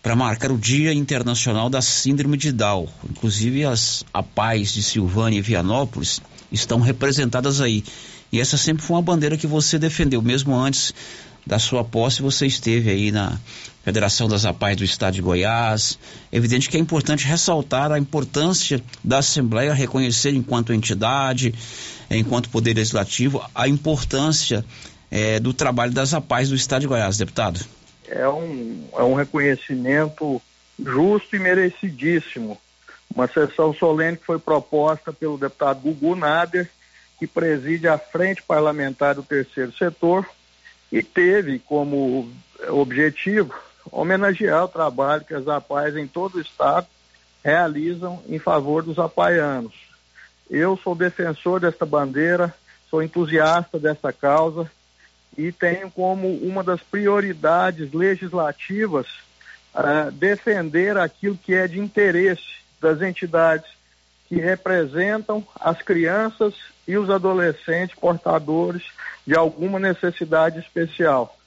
[0.00, 2.86] para marcar o Dia Internacional da Síndrome de Down.
[3.10, 7.82] Inclusive as APAES de Silvânia e Vianópolis estão representadas aí.
[8.30, 10.94] E essa sempre foi uma bandeira que você defendeu, mesmo antes
[11.46, 13.38] da sua posse, você esteve aí na
[13.82, 15.98] Federação das APAES do Estado de Goiás.
[16.30, 21.54] Evidente que é importante ressaltar a importância da Assembleia reconhecer enquanto entidade,
[22.10, 24.64] enquanto Poder Legislativo, a importância
[25.10, 27.60] é, do trabalho das APAES do Estado de Goiás, deputado
[28.08, 30.40] é um, é um reconhecimento
[30.78, 32.58] justo e merecidíssimo.
[33.14, 36.70] Uma sessão solene que foi proposta pelo deputado Gugu Nader,
[37.18, 40.26] que preside a Frente Parlamentar do Terceiro Setor
[40.90, 42.30] e teve como
[42.68, 43.54] objetivo
[43.90, 46.86] homenagear o trabalho que as APAES em todo o estado
[47.44, 49.74] realizam em favor dos apaianos.
[50.50, 52.54] Eu sou defensor desta bandeira,
[52.90, 54.70] sou entusiasta dessa causa
[55.36, 59.06] e tenho como uma das prioridades legislativas
[59.74, 63.70] uh, defender aquilo que é de interesse das entidades
[64.28, 66.54] que representam as crianças
[66.86, 68.82] e os adolescentes portadores
[69.28, 71.38] de alguma necessidade especial.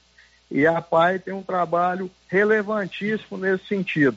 [0.48, 4.16] E a PAI tem um trabalho relevantíssimo nesse sentido,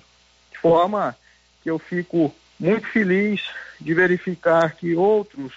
[0.52, 1.18] de forma
[1.64, 3.42] que eu fico muito feliz
[3.82, 5.52] de verificar que outros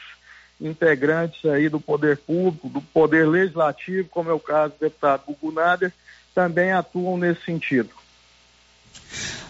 [0.58, 5.52] integrantes aí do poder público, do poder legislativo, como é o caso do deputado Gugu
[5.52, 5.92] Nader,
[6.34, 7.90] também atuam nesse sentido.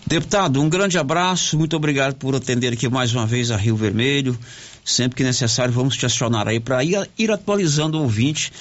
[0.05, 4.37] Deputado, um grande abraço, muito obrigado por atender aqui mais uma vez a Rio Vermelho.
[4.89, 8.53] Sempre que necessário, vamos te acionar aí para ir, ir, atualizando o ouvinte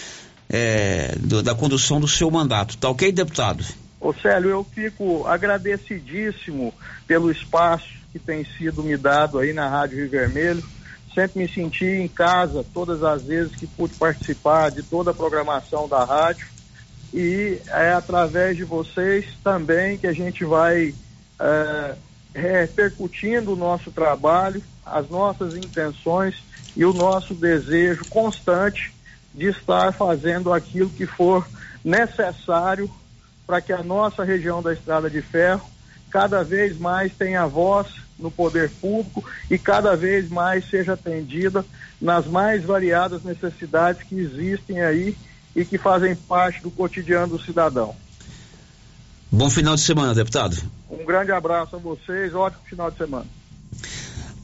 [0.49, 2.77] é, do, da condução do seu mandato.
[2.77, 3.63] Tá ok, deputado?
[3.99, 6.73] Ô Célio, eu fico agradecidíssimo
[7.07, 10.63] pelo espaço que tem sido me dado aí na Rádio Rio Vermelho
[11.17, 15.87] sempre me senti em casa todas as vezes que pude participar de toda a programação
[15.87, 16.45] da rádio
[17.11, 20.93] e é através de vocês também que a gente vai
[21.39, 21.95] é,
[22.35, 24.61] repercutindo o nosso trabalho,
[24.91, 26.35] as nossas intenções
[26.75, 28.93] e o nosso desejo constante
[29.33, 31.47] de estar fazendo aquilo que for
[31.83, 32.89] necessário
[33.45, 35.67] para que a nossa região da Estrada de Ferro
[36.09, 41.63] cada vez mais tenha voz no poder público e cada vez mais seja atendida
[42.01, 45.15] nas mais variadas necessidades que existem aí
[45.55, 47.95] e que fazem parte do cotidiano do cidadão.
[49.31, 50.57] Bom final de semana, deputado.
[50.89, 53.25] Um grande abraço a vocês, ótimo final de semana.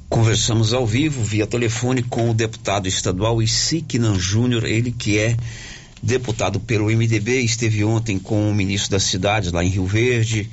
[0.09, 5.35] Conversamos ao vivo, via telefone, com o deputado estadual Isiquinan Júnior, ele que é
[6.01, 10.49] deputado pelo MDB, esteve ontem com o ministro das cidades lá em Rio Verde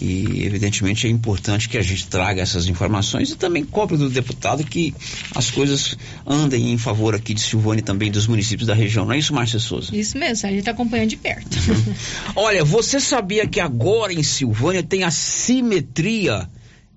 [0.00, 4.62] e, evidentemente, é importante que a gente traga essas informações e também cobre do deputado
[4.62, 4.94] que
[5.34, 9.04] as coisas andem em favor aqui de Silvânia e também dos municípios da região.
[9.04, 9.94] Não é isso, Márcia Souza?
[9.96, 11.58] Isso mesmo, a gente está acompanhando de perto.
[12.36, 16.48] Olha, você sabia que agora em Silvânia tem a Simetria?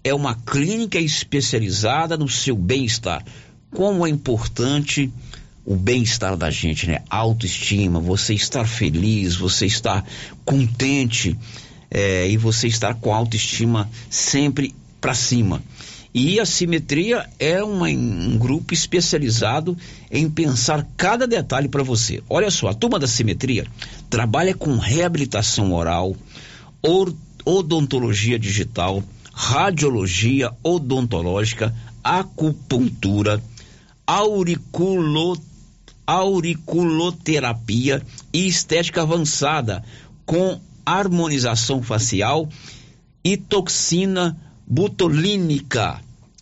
[0.03, 3.23] É uma clínica especializada no seu bem-estar
[3.71, 5.11] como é importante
[5.65, 6.99] o bem-estar da gente, né?
[7.09, 10.05] Autoestima, você estar feliz, você estar
[10.43, 11.37] contente
[11.89, 15.61] é, e você estar com a autoestima sempre para cima.
[16.13, 19.77] E a simetria é uma, um grupo especializado
[20.11, 22.21] em pensar cada detalhe para você.
[22.29, 23.65] Olha só, a turma da simetria
[24.09, 26.13] trabalha com reabilitação oral,
[27.45, 29.01] odontologia digital,
[29.41, 33.41] radiologia odontológica, acupuntura,
[34.05, 35.35] auriculo,
[36.05, 39.83] auriculoterapia e estética avançada
[40.27, 42.47] com harmonização facial
[43.23, 44.37] e toxina
[44.67, 45.99] butolínica.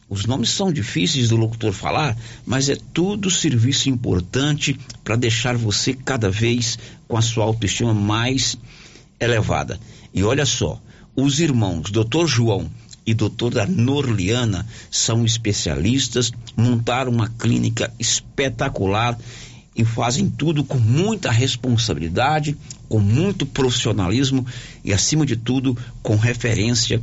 [0.10, 5.94] Os nomes são difíceis do locutor falar, mas é tudo serviço importante para deixar você
[5.94, 6.78] cada vez
[7.08, 8.58] com a sua autoestima mais
[9.22, 9.80] elevada.
[10.14, 10.82] E olha só,
[11.16, 12.26] os irmãos Dr.
[12.26, 12.70] João
[13.10, 19.18] e doutora Norliana são especialistas, montaram uma clínica espetacular
[19.76, 22.56] e fazem tudo com muita responsabilidade,
[22.88, 24.46] com muito profissionalismo
[24.86, 27.02] e, acima de tudo, com referência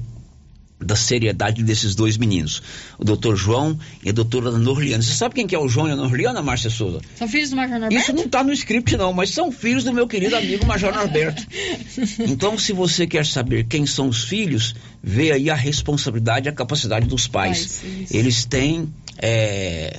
[0.79, 2.63] da seriedade desses dois meninos,
[2.99, 5.03] o doutor João e a doutora Norliana.
[5.03, 7.01] Você sabe quem que é o João e a Norliana, Márcia Souza?
[7.17, 8.03] São filhos do Major Norberto?
[8.03, 11.47] Isso não está no script não, mas são filhos do meu querido amigo Major Norberto.
[12.29, 16.53] então, se você quer saber quem são os filhos, vê aí a responsabilidade e a
[16.53, 17.81] capacidade dos pais.
[17.81, 19.99] Pai, Eles têm é,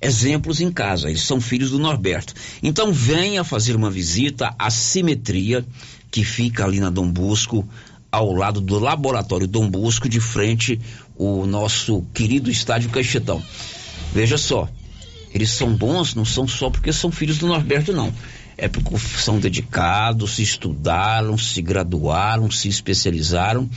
[0.00, 2.34] exemplos em casa, eles são filhos do Norberto.
[2.62, 5.64] Então, venha fazer uma visita à Simetria,
[6.10, 7.66] que fica ali na Dom Bosco,
[8.10, 10.80] ao lado do Laboratório Dom Bosco, de frente
[11.16, 13.42] o nosso querido estádio Caixetão.
[14.12, 14.68] Veja só,
[15.32, 18.12] eles são bons não são só porque são filhos do Norberto, não.
[18.56, 23.70] É porque são dedicados, se estudaram, se graduaram, se especializaram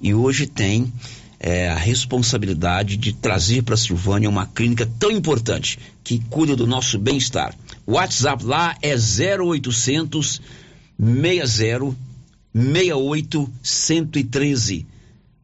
[0.00, 0.92] e hoje têm
[1.40, 6.98] é, a responsabilidade de trazer para Silvânia uma clínica tão importante que cuida do nosso
[6.98, 7.54] bem-estar.
[7.86, 10.40] O WhatsApp lá é 0800
[11.00, 12.07] 60
[12.54, 14.86] 68 113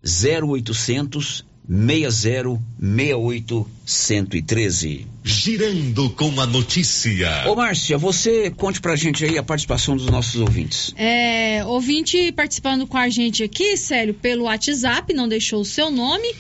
[0.05, 5.07] 0800 60 68 113.
[5.23, 7.45] Girando com a notícia.
[7.47, 10.93] Ô Márcia, você conte pra gente aí a participação dos nossos ouvintes.
[10.97, 16.35] É, ouvinte participando com a gente aqui, Célio, pelo WhatsApp, não deixou o seu nome.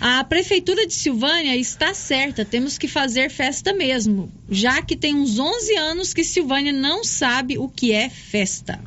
[0.00, 5.38] A prefeitura de Silvânia está certa, temos que fazer festa mesmo, já que tem uns
[5.38, 8.80] 11 anos que Silvânia não sabe o que é festa.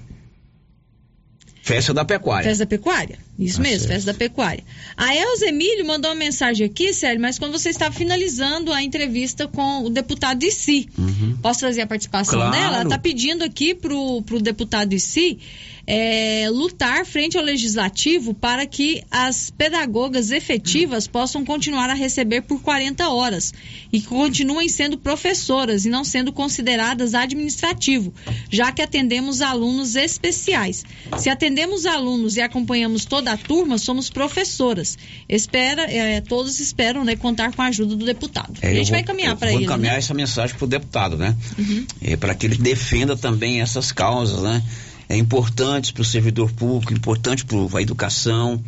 [1.63, 2.43] Festa da Pecuária.
[2.43, 3.17] Festa da Pecuária.
[3.39, 3.93] Isso ah, mesmo, certo.
[3.93, 4.63] Festa da Pecuária.
[4.97, 9.47] A Elza Emílio mandou uma mensagem aqui, Sérgio, mas quando você estava finalizando a entrevista
[9.47, 10.89] com o deputado de si.
[10.97, 11.37] Uhum.
[11.41, 12.51] Posso trazer a participação claro.
[12.51, 12.75] dela?
[12.75, 15.39] Ela está pedindo aqui pro, pro deputado de si
[15.85, 22.61] é, lutar frente ao legislativo para que as pedagogas efetivas possam continuar a receber por
[22.61, 23.53] 40 horas
[23.91, 28.13] e continuem sendo professoras e não sendo consideradas administrativo,
[28.49, 30.85] já que atendemos alunos especiais.
[31.17, 34.97] Se atendemos alunos e acompanhamos toda a turma, somos professoras.
[35.27, 38.53] Espera, é, todos esperam né, contar com a ajuda do deputado.
[38.61, 39.57] É, a gente vou, vai encaminhar para ele.
[39.57, 39.99] Vou encaminhar né?
[39.99, 41.35] essa mensagem para o deputado, né?
[41.57, 41.85] Uhum.
[42.01, 44.63] É, para que ele defenda também essas causas, né?
[45.09, 48.61] É, importantes para o servidor público, importante para a educação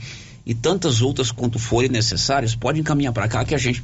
[0.45, 3.83] e tantas outras quanto forem necessárias, pode encaminhar para cá que a gente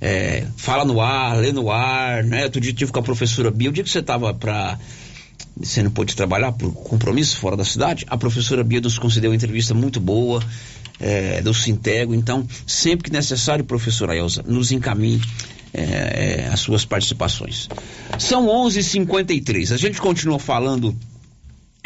[0.00, 2.44] é, fala no ar, lê no ar, né?
[2.44, 4.78] Outro dia tive com a professora Bia, o dia que você estava para
[5.56, 9.36] você não pôde trabalhar por compromisso fora da cidade, a professora Bia nos concedeu uma
[9.36, 10.42] entrevista muito boa
[11.00, 15.20] é, do Sintego, então sempre que necessário, professora Elza, nos encaminhe
[15.72, 17.68] é, é, as suas participações.
[18.18, 19.72] São 11:53.
[19.72, 20.96] A gente continua falando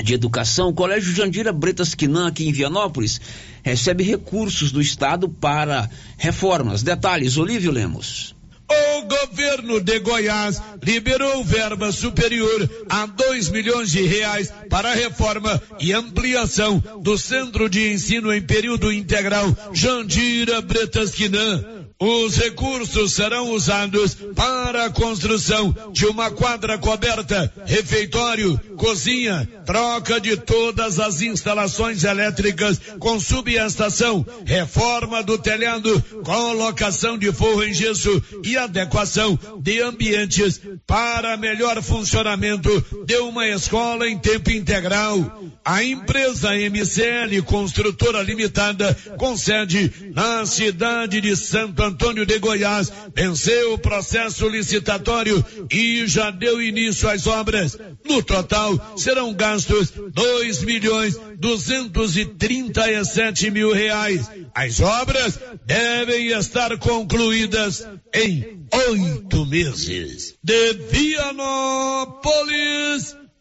[0.03, 3.21] de Educação, o Colégio Jandira Bretas Quinan, aqui em Vianópolis,
[3.63, 6.83] recebe recursos do Estado para reformas.
[6.83, 8.35] Detalhes, Olívio Lemos.
[8.71, 15.61] O governo de Goiás liberou verba superior a 2 milhões de reais para a reforma
[15.81, 23.51] e ampliação do Centro de Ensino em Período Integral Jandira Bretas Quinan os recursos serão
[23.51, 32.03] usados para a construção de uma quadra coberta, refeitório, cozinha, troca de todas as instalações
[32.03, 40.59] elétricas com subestação, reforma do telhado, colocação de forro em gesso e adequação de ambientes
[40.87, 45.43] para melhor funcionamento de uma escola em tempo integral.
[45.63, 51.90] A empresa MCL Construtora Limitada, com sede na cidade de Santo Antônio
[52.27, 57.77] de Goiás venceu o processo licitatório e já deu início às obras.
[58.05, 64.29] No total, serão gastos dois milhões duzentos e trinta e sete mil reais.
[64.55, 70.37] As obras devem estar concluídas em oito meses.
[70.43, 72.21] De Vianópolis,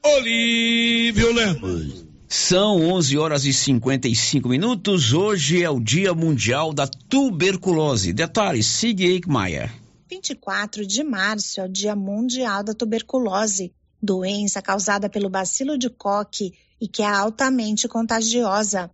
[0.04, 2.09] Olívio Lemos.
[2.32, 5.14] São 11 horas e 55 minutos.
[5.14, 8.14] Hoje é o Dia Mundial da Tuberculose.
[8.14, 9.74] Detalhes, siga Eichmeier.
[10.08, 16.54] 24 de março é o Dia Mundial da Tuberculose, doença causada pelo bacilo de Koch
[16.80, 18.92] e que é altamente contagiosa.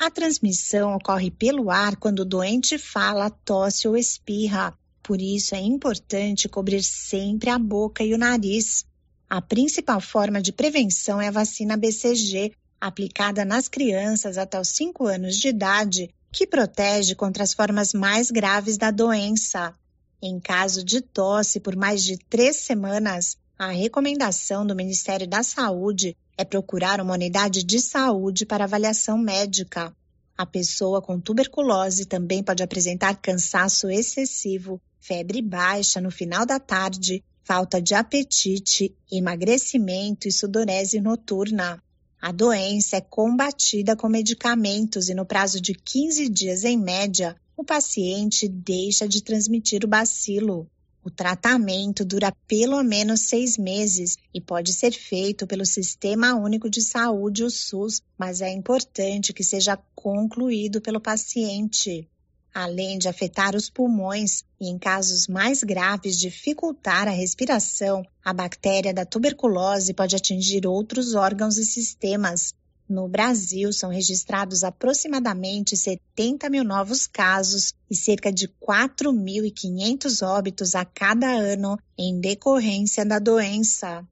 [0.00, 4.72] A transmissão ocorre pelo ar quando o doente fala, tosse ou espirra.
[5.02, 8.86] Por isso é importante cobrir sempre a boca e o nariz.
[9.28, 15.06] A principal forma de prevenção é a vacina BCG, aplicada nas crianças até os 5
[15.06, 19.74] anos de idade, que protege contra as formas mais graves da doença.
[20.20, 26.16] Em caso de tosse por mais de três semanas, a recomendação do Ministério da Saúde
[26.36, 29.92] é procurar uma unidade de saúde para avaliação médica.
[30.36, 37.24] A pessoa com tuberculose também pode apresentar cansaço excessivo, febre baixa no final da tarde,
[37.42, 41.82] falta de apetite, emagrecimento e sudorese noturna.
[42.20, 47.62] A doença é combatida com medicamentos e, no prazo de 15 dias em média, o
[47.62, 50.68] paciente deixa de transmitir o bacilo.
[51.04, 56.82] O tratamento dura pelo menos seis meses e pode ser feito pelo Sistema Único de
[56.82, 62.08] Saúde, o SUS, mas é importante que seja concluído pelo paciente
[62.54, 68.92] além de afetar os pulmões e, em casos mais graves, dificultar a respiração, a bactéria
[68.92, 72.54] da tuberculose pode atingir outros órgãos e sistemas.
[72.88, 80.84] No Brasil, são registrados aproximadamente 70 mil novos casos e cerca de 4.500 óbitos a
[80.84, 84.06] cada ano em decorrência da doença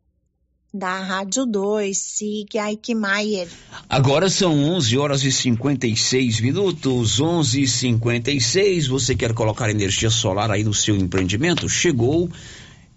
[0.77, 3.49] da Rádio 2, Sig Aikmaier.
[3.89, 8.87] Agora são 11 horas e 56 minutos, 11 e 56.
[8.89, 11.69] Você quer colocar energia solar aí no seu empreendimento?
[11.69, 12.31] Chegou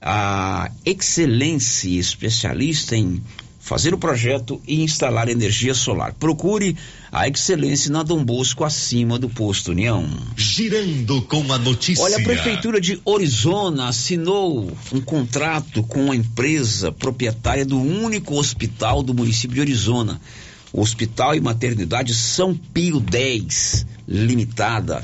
[0.01, 3.21] a Excelência Especialista em
[3.59, 6.13] fazer o projeto e instalar energia solar.
[6.13, 6.75] Procure
[7.11, 10.09] a excelência na Dom Bosco, acima do posto União.
[10.35, 12.03] Girando com a notícia.
[12.03, 19.03] Olha, a Prefeitura de Orizona assinou um contrato com a empresa proprietária do único hospital
[19.03, 20.19] do município de Orizona.
[20.71, 25.03] Hospital e Maternidade São Pio 10 Limitada.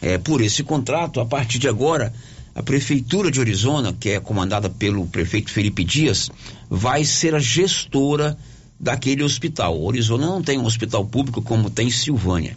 [0.00, 2.12] É, por esse contrato, a partir de agora,
[2.56, 6.30] a Prefeitura de Orizona, que é comandada pelo prefeito Felipe Dias,
[6.70, 8.34] vai ser a gestora
[8.80, 9.78] daquele hospital.
[9.78, 12.56] Orizona não tem um hospital público como tem Silvânia.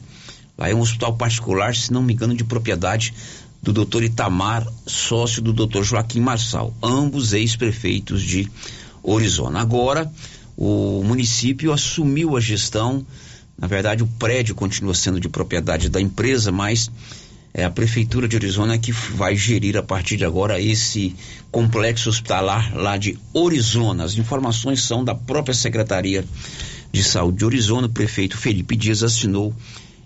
[0.57, 3.13] Lá é um hospital particular, se não me engano, de propriedade
[3.61, 8.49] do doutor Itamar, sócio do doutor Joaquim Marçal, ambos ex-prefeitos de
[9.03, 9.59] Orizona.
[9.59, 10.09] Agora,
[10.55, 13.05] o município assumiu a gestão,
[13.57, 16.89] na verdade, o prédio continua sendo de propriedade da empresa, mas
[17.53, 21.15] é a Prefeitura de Orizona que vai gerir a partir de agora esse
[21.51, 24.03] complexo hospitalar lá de Orizona.
[24.03, 26.23] As informações são da própria Secretaria
[26.91, 27.87] de Saúde de Orizona.
[27.87, 29.53] O prefeito Felipe Dias assinou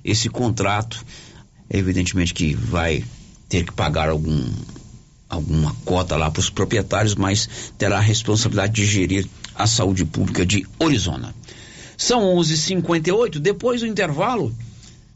[0.03, 1.03] esse contrato.
[1.69, 3.03] Evidentemente que vai
[3.49, 4.49] ter que pagar algum,
[5.29, 10.45] alguma cota lá para os proprietários, mas terá a responsabilidade de gerir a saúde pública
[10.45, 11.35] de Orizona.
[11.97, 13.39] São 11:58.
[13.39, 14.53] Depois do intervalo.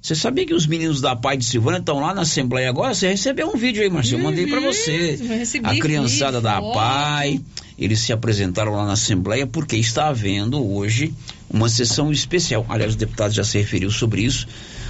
[0.01, 2.93] Você sabia que os meninos da Pai de Silvânia estão lá na Assembleia agora?
[2.93, 4.19] Você recebeu um vídeo aí, Marcelo.
[4.19, 5.19] Uhum, mandei para você.
[5.63, 7.41] A criançada da Pai,
[7.77, 11.13] eles se apresentaram lá na Assembleia porque está havendo hoje
[11.49, 12.65] uma sessão especial.
[12.69, 14.47] Aliás, o deputado já se referiu sobre isso.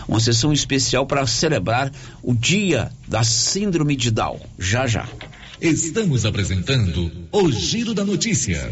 [0.07, 1.91] Uma sessão especial para celebrar
[2.21, 4.39] o dia da Síndrome de Down.
[4.57, 5.07] Já já.
[5.59, 8.71] Estamos apresentando o Giro da Notícia.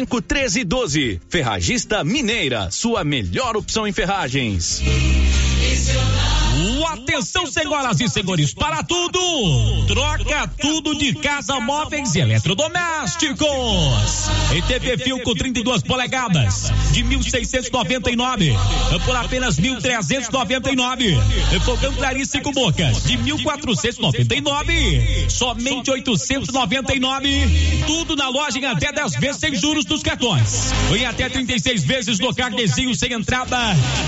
[0.00, 1.20] 1312.
[1.28, 4.82] Ferragista Mineira, sua melhor opção em ferragens.
[6.92, 9.18] Atenção, senhoras e senhores, para tudo!
[9.86, 13.48] Troca tudo de casa, móveis e eletrodomésticos.
[14.54, 18.54] Em TV Fio com 32 polegadas, de 1.699
[19.06, 21.18] por apenas 1.399.
[21.62, 27.84] Fogão Clarice com bocas, de 1.499, somente 899.
[27.86, 30.72] Tudo na loja em até 10 vezes sem juros dos cartões.
[30.94, 33.56] Em até 36 vezes no carnezinho sem entrada.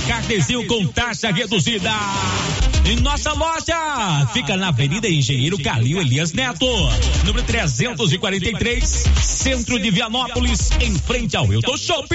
[0.06, 1.90] Carnezinho com taxa reduzida.
[2.84, 6.66] Em nossa loja fica na Avenida Engenheiro Calil Elias Neto,
[7.24, 12.14] número 343, centro de Vianópolis, em frente ao Hilton Shopping.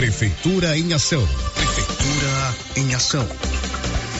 [0.00, 1.28] Prefeitura em Ação.
[1.54, 3.28] Prefeitura em Ação.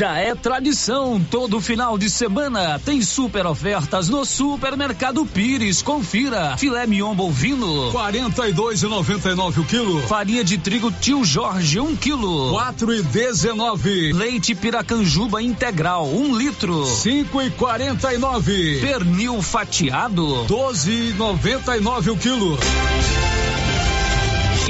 [0.00, 5.82] Já é tradição, todo final de semana tem super ofertas no Supermercado Pires.
[5.82, 10.00] Confira: filé mignon bovino 42,99 o quilo.
[10.08, 12.50] Farinha de trigo Tio Jorge 1 um quilo.
[12.54, 14.14] 4,19.
[14.14, 16.82] Leite Piracanjuba integral 1 um litro.
[16.82, 18.80] 5,49.
[18.80, 22.58] Pernil fatiado 12,99 o quilo.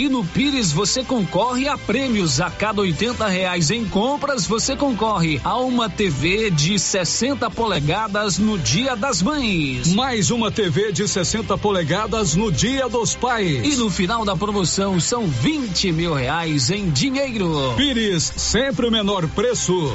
[0.00, 2.40] E no Pires você concorre a prêmios.
[2.40, 8.58] A cada 80 reais em compras, você concorre a uma TV de 60 polegadas no
[8.58, 9.92] Dia das Mães.
[9.92, 13.62] Mais uma TV de 60 polegadas no Dia dos Pais.
[13.62, 17.74] E no final da promoção são 20 mil reais em dinheiro.
[17.76, 19.94] Pires, sempre o menor preço.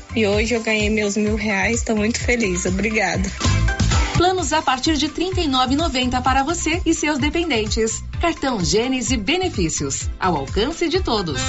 [0.15, 1.77] e hoje eu ganhei meus mil reais.
[1.77, 2.65] Estou muito feliz.
[2.65, 3.29] Obrigada.
[4.17, 8.03] Planos a partir de R$ 39,90 para você e seus dependentes.
[8.19, 11.41] Cartão Gênese Benefícios, ao alcance de todos.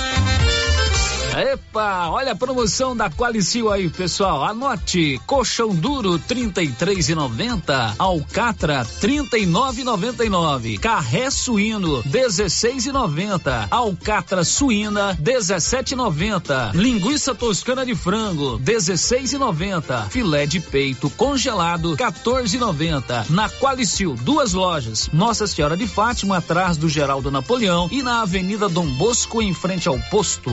[1.35, 4.45] Epa, olha a promoção da Qualicil aí, pessoal.
[4.45, 17.95] Anote: colchão duro 33,90, alcatra 39,99, carré suíno 16,90, alcatra suína 17,90, linguiça toscana de
[17.95, 23.31] frango 16,90, filé de peito congelado 14,90.
[23.31, 28.69] Na Qualicil, duas lojas: Nossa Senhora de Fátima atrás do Geraldo Napoleão e na Avenida
[28.69, 30.53] Dom Bosco em frente ao posto.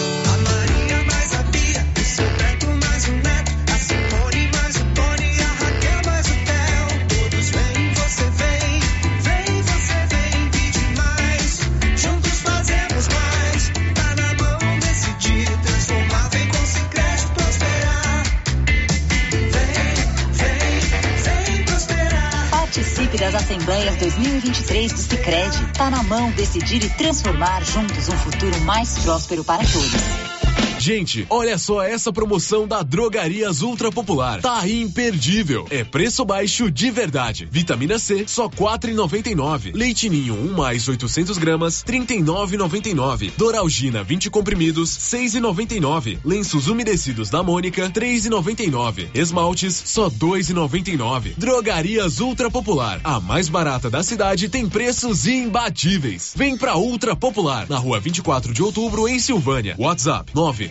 [24.61, 25.73] 2023 do Sicredi.
[25.73, 30.30] Tá na mão decidir e transformar juntos um futuro mais próspero para todos.
[30.81, 34.41] Gente, olha só essa promoção da Drogarias Ultra Popular.
[34.41, 35.67] Tá imperdível.
[35.69, 37.47] É preço baixo de verdade.
[37.51, 39.71] Vitamina C, só quatro e noventa e nove.
[39.73, 45.35] Leite Ninho, 1 um mais 800 gramas, trinta e nove e Doralgina, 20 comprimidos, seis
[45.35, 46.17] e noventa e nove.
[46.25, 49.07] Lenços umedecidos da Mônica, três e noventa e nove.
[49.13, 51.35] Esmaltes, só dois e noventa e nove.
[51.37, 52.99] Drogarias Ultra Popular.
[53.03, 56.33] A mais barata da cidade tem preços imbatíveis.
[56.35, 59.75] Vem pra Ultra Popular, na rua 24 de outubro, em Silvânia.
[59.77, 60.70] WhatsApp, nove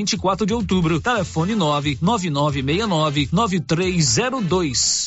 [0.01, 0.99] 24 de outubro.
[0.99, 5.05] Telefone 99969 9302.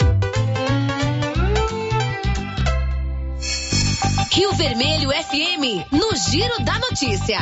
[4.31, 7.39] Rio Vermelho FM, no Giro da Notícia.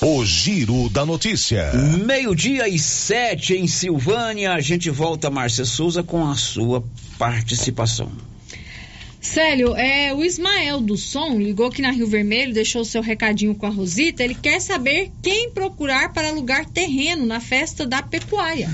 [0.00, 1.72] O Giro da Notícia.
[2.04, 4.52] Meio-dia e sete em Silvânia.
[4.52, 6.84] A gente volta, Márcia Souza, com a sua
[7.18, 8.10] participação.
[9.20, 13.66] Célio, é, o Ismael do Som ligou aqui na Rio Vermelho, deixou seu recadinho com
[13.66, 14.22] a Rosita.
[14.22, 18.70] Ele quer saber quem procurar para alugar terreno na festa da pecuária.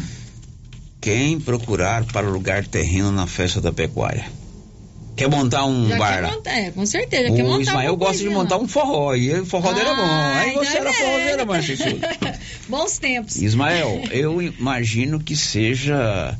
[1.00, 4.24] Quem procurar para alugar terreno na festa da pecuária?
[5.16, 7.30] Quer montar um Já bar é, com certeza.
[7.30, 10.02] O Ismael gosta de montar um forró, e o forró dele é bom.
[10.02, 10.92] Aí Ah, você então era é.
[10.92, 12.38] forrozeira, Souza.
[12.68, 13.36] Bons tempos.
[13.36, 16.36] Ismael, eu imagino que seja.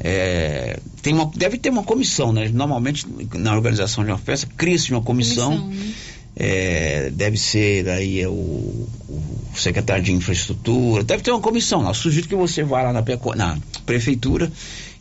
[0.00, 2.48] É, tem uma, deve ter uma comissão, né?
[2.48, 5.68] Normalmente, na organização de uma festa, cria-se uma comissão.
[5.68, 5.94] né?
[6.38, 11.92] é, deve ser aí é, o, o secretário de infraestrutura, deve ter uma comissão lá.
[11.92, 13.02] Sugiro que você vá lá na,
[13.34, 14.50] na prefeitura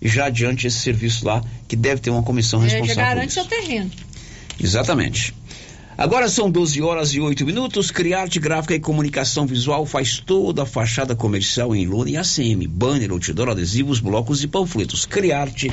[0.01, 3.33] e já adiante esse serviço lá, que deve ter uma comissão É, já responsável garante
[3.33, 3.91] seu terreno.
[4.59, 5.33] Exatamente.
[5.97, 7.89] Agora são 12 horas e 8 minutos.
[7.89, 12.67] Criarte Gráfica e Comunicação Visual faz toda a fachada comercial em lona e ACM.
[12.67, 15.07] Banner, outdoor, adesivos, blocos e panfletos.
[15.07, 15.71] Criarte,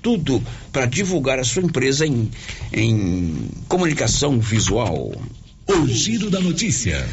[0.00, 0.40] tudo
[0.70, 2.30] para divulgar a sua empresa em,
[2.72, 5.12] em comunicação visual.
[5.66, 7.04] O Giro da Notícia.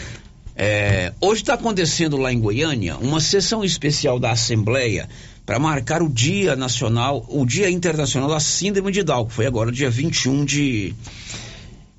[0.55, 5.09] É, hoje está acontecendo lá em Goiânia uma sessão especial da Assembleia
[5.43, 9.71] para marcar o Dia Nacional, o Dia Internacional da Síndrome de Down, que foi agora
[9.71, 10.93] dia 21 de,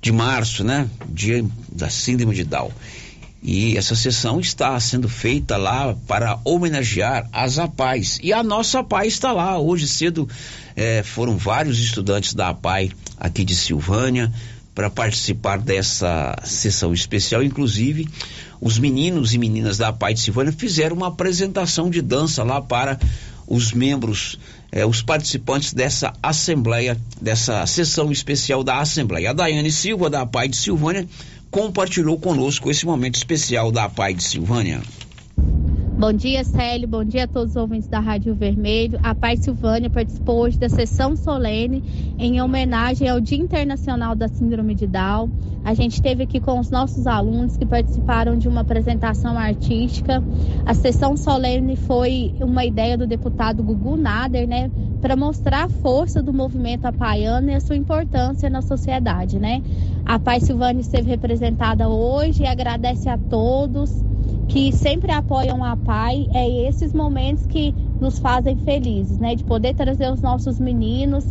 [0.05, 0.87] de março, né?
[1.09, 2.69] Dia da Síndrome de Down.
[3.41, 8.19] E essa sessão está sendo feita lá para homenagear as APAES.
[8.21, 9.57] E a nossa APAI está lá.
[9.57, 10.29] Hoje cedo
[10.75, 14.31] eh, foram vários estudantes da APAI aqui de Silvânia
[14.75, 17.41] para participar dessa sessão especial.
[17.41, 18.07] Inclusive,
[18.61, 22.99] os meninos e meninas da APAI de Silvânia fizeram uma apresentação de dança lá para
[23.47, 24.37] os membros,
[24.75, 29.29] eh, os participantes dessa Assembleia, dessa sessão especial da Assembleia.
[29.29, 31.07] A Daiane Silva, da Pai de Silvânia,
[31.49, 34.81] compartilhou conosco esse momento especial da Pai de Silvânia.
[35.97, 36.89] Bom dia, Célio.
[36.89, 38.99] Bom dia a todos os ouvintes da Rádio Vermelho.
[39.01, 44.75] A Pai Silvânia participou hoje da sessão solene em homenagem ao Dia Internacional da Síndrome
[44.75, 45.31] de Down.
[45.63, 50.21] A gente esteve aqui com os nossos alunos que participaram de uma apresentação artística.
[50.65, 54.69] A sessão solene foi uma ideia do deputado Gugu Nader, né,
[54.99, 59.63] para mostrar a força do movimento apaiano e a sua importância na sociedade, né?
[60.05, 64.03] A Pai Silvânia esteve representada hoje e agradece a todos
[64.47, 69.35] que sempre apoiam a PAI, é esses momentos que nos fazem felizes, né?
[69.35, 71.25] De poder trazer os nossos meninos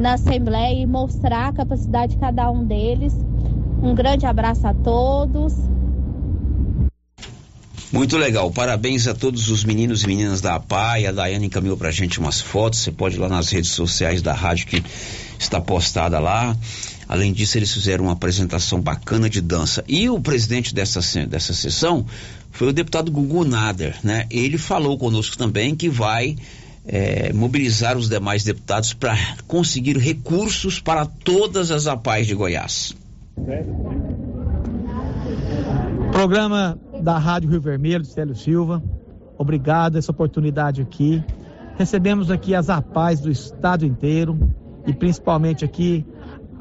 [0.00, 3.14] na Assembleia e mostrar a capacidade de cada um deles.
[3.82, 5.54] Um grande abraço a todos.
[7.90, 11.06] Muito legal, parabéns a todos os meninos e meninas da APAI.
[11.06, 12.80] A Daiane encaminhou pra gente umas fotos.
[12.80, 14.84] Você pode ir lá nas redes sociais da rádio que
[15.38, 16.54] está postada lá.
[17.08, 19.82] Além disso, eles fizeram uma apresentação bacana de dança.
[19.88, 22.04] E o presidente dessa, dessa sessão
[22.50, 24.26] foi o deputado Gugu Nader, né?
[24.30, 26.36] Ele falou conosco também que vai
[26.86, 29.16] é, mobilizar os demais deputados para
[29.46, 32.94] conseguir recursos para todas as APAES de Goiás.
[36.12, 38.82] Programa da Rádio Rio Vermelho, Célio Silva.
[39.38, 41.22] Obrigado essa oportunidade aqui.
[41.78, 44.38] Recebemos aqui as APAES do estado inteiro
[44.86, 46.04] e principalmente aqui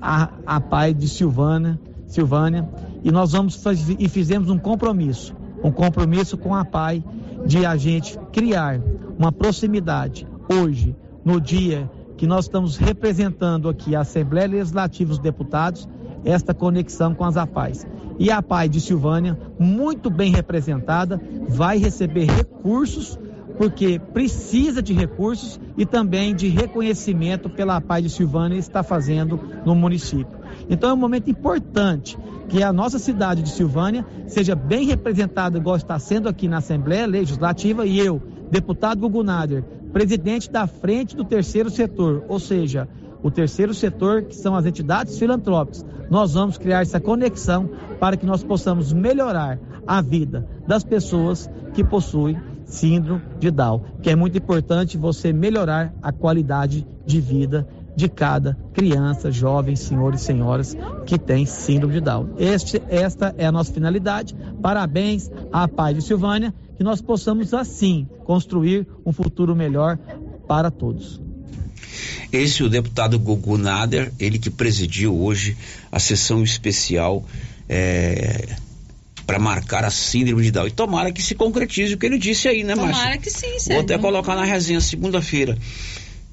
[0.02, 2.68] a, a pai de Silvana, Silvânia,
[3.04, 7.04] e nós vamos fazer, e fizemos um compromisso, um compromisso com a pai
[7.46, 8.80] de a gente criar
[9.18, 15.88] uma proximidade hoje, no dia que nós estamos representando aqui a Assembleia Legislativa dos Deputados,
[16.26, 17.86] esta conexão com as APAES.
[18.18, 23.20] E a PAI de Silvânia, muito bem representada, vai receber recursos
[23.58, 29.74] porque precisa de recursos e também de reconhecimento pela Paz de Silvânia está fazendo no
[29.74, 30.38] município.
[30.70, 32.18] Então é um momento importante
[32.48, 37.06] que a nossa cidade de Silvânia seja bem representada, igual está sendo aqui na Assembleia
[37.06, 42.88] Legislativa, e eu, deputado Gugu Nader, presidente da frente do terceiro setor, ou seja,
[43.24, 45.86] o terceiro setor, que são as entidades filantrópicas.
[46.10, 47.70] Nós vamos criar essa conexão
[48.00, 54.10] para que nós possamos melhorar a vida das pessoas que possuem síndrome de Down, que
[54.10, 60.20] é muito importante você melhorar a qualidade de vida de cada criança, jovem, senhor e
[60.20, 60.78] senhoras
[61.08, 62.36] que tem síndrome de Down.
[62.38, 64.36] Este, esta é a nossa finalidade.
[64.62, 69.98] Parabéns à Pai de Silvânia, que nós possamos assim construir um futuro melhor
[70.48, 71.20] para todos.
[72.32, 75.58] Esse é o deputado Gugu Nader, ele que presidiu hoje
[75.92, 77.26] a sessão especial
[77.68, 78.48] é,
[79.28, 80.68] para marcar a síndrome de Down.
[80.68, 82.96] E tomara que se concretize o que ele disse aí, né, Márcio?
[82.96, 85.58] Tomara que sim, Vou até colocar na resenha segunda-feira.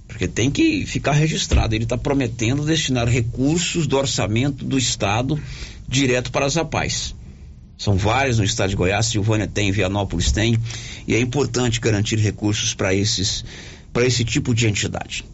[0.07, 1.75] Porque tem que ficar registrado.
[1.75, 5.39] Ele está prometendo destinar recursos do orçamento do Estado
[5.89, 7.16] direto para as APAES.
[7.77, 10.57] São vários no estado de Goiás, Silvânia tem, Vianópolis tem,
[11.09, 13.45] e é importante garantir recursos para esses
[13.93, 15.25] para esse tipo de entidade.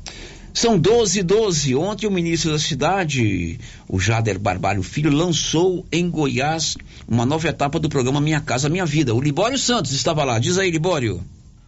[0.53, 1.75] São 12 e 12.
[1.77, 3.59] Ontem o ministro da cidade,
[3.89, 8.85] o Jader Barbalho Filho, lançou em Goiás uma nova etapa do programa Minha Casa Minha
[8.85, 9.15] Vida.
[9.15, 10.39] O Libório Santos estava lá.
[10.39, 11.23] Diz aí, Libório.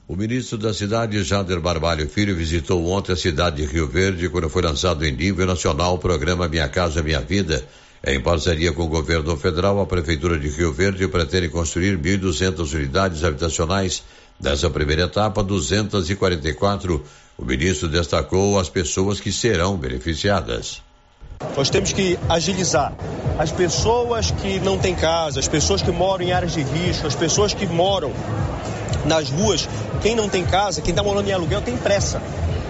[0.09, 4.51] O ministro da cidade, Jader Barbalho Filho, visitou ontem a cidade de Rio Verde quando
[4.51, 7.65] foi lançado em nível nacional o programa Minha Casa Minha Vida.
[8.05, 13.23] Em parceria com o governo federal, a Prefeitura de Rio Verde pretende construir 1.200 unidades
[13.23, 14.03] habitacionais.
[14.41, 17.01] Dessa primeira etapa, 244
[17.43, 20.81] o ministro destacou as pessoas que serão beneficiadas.
[21.57, 22.95] Nós temos que agilizar.
[23.37, 27.17] As pessoas que não têm casa, as pessoas que moram em áreas de risco, as
[27.17, 28.13] pessoas que moram
[29.05, 29.69] nas ruas,
[30.01, 32.23] quem não tem casa, quem está morando em aluguel tem pressa.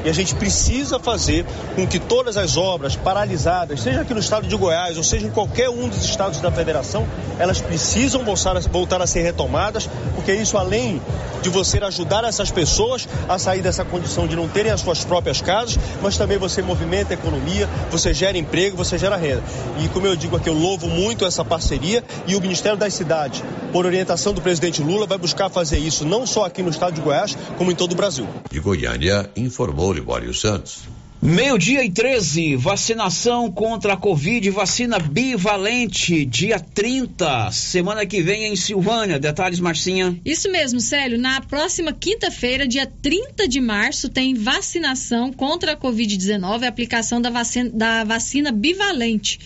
[0.05, 4.47] E a gente precisa fazer com que todas as obras paralisadas, seja aqui no estado
[4.47, 7.07] de Goiás ou seja em qualquer um dos estados da federação,
[7.39, 11.01] elas precisam voltar a, ser retomadas, porque isso, além
[11.43, 15.41] de você ajudar essas pessoas a sair dessa condição de não terem as suas próprias
[15.41, 19.43] casas, mas também você movimenta a economia, você gera emprego, você gera renda.
[19.83, 23.43] E como eu digo aqui, eu louvo muito essa parceria e o Ministério das Cidades,
[23.73, 27.01] por orientação do presidente Lula, vai buscar fazer isso não só aqui no estado de
[27.01, 28.27] Goiás, como em todo o Brasil.
[28.63, 30.89] Goiânia, informou Libório Santos.
[31.25, 38.57] Meio-dia e 13, vacinação contra a Covid, vacina bivalente, dia 30, semana que vem em
[38.57, 39.21] Silvânia.
[39.21, 40.19] Detalhes, Marcinha?
[40.25, 41.17] Isso mesmo, Célio.
[41.17, 47.71] Na próxima quinta-feira, dia 30 de março, tem vacinação contra a Covid-19, aplicação da vacina,
[47.73, 49.39] da vacina bivalente.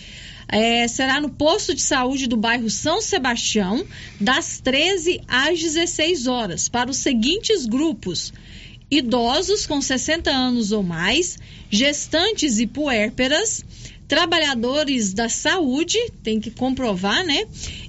[0.47, 3.85] É, será no posto de saúde do bairro São Sebastião,
[4.19, 8.33] das 13 às 16 horas, para os seguintes grupos
[8.89, 11.37] idosos com 60 anos ou mais,
[11.69, 13.63] gestantes e puérperas,
[14.07, 17.45] trabalhadores da saúde, tem que comprovar, né?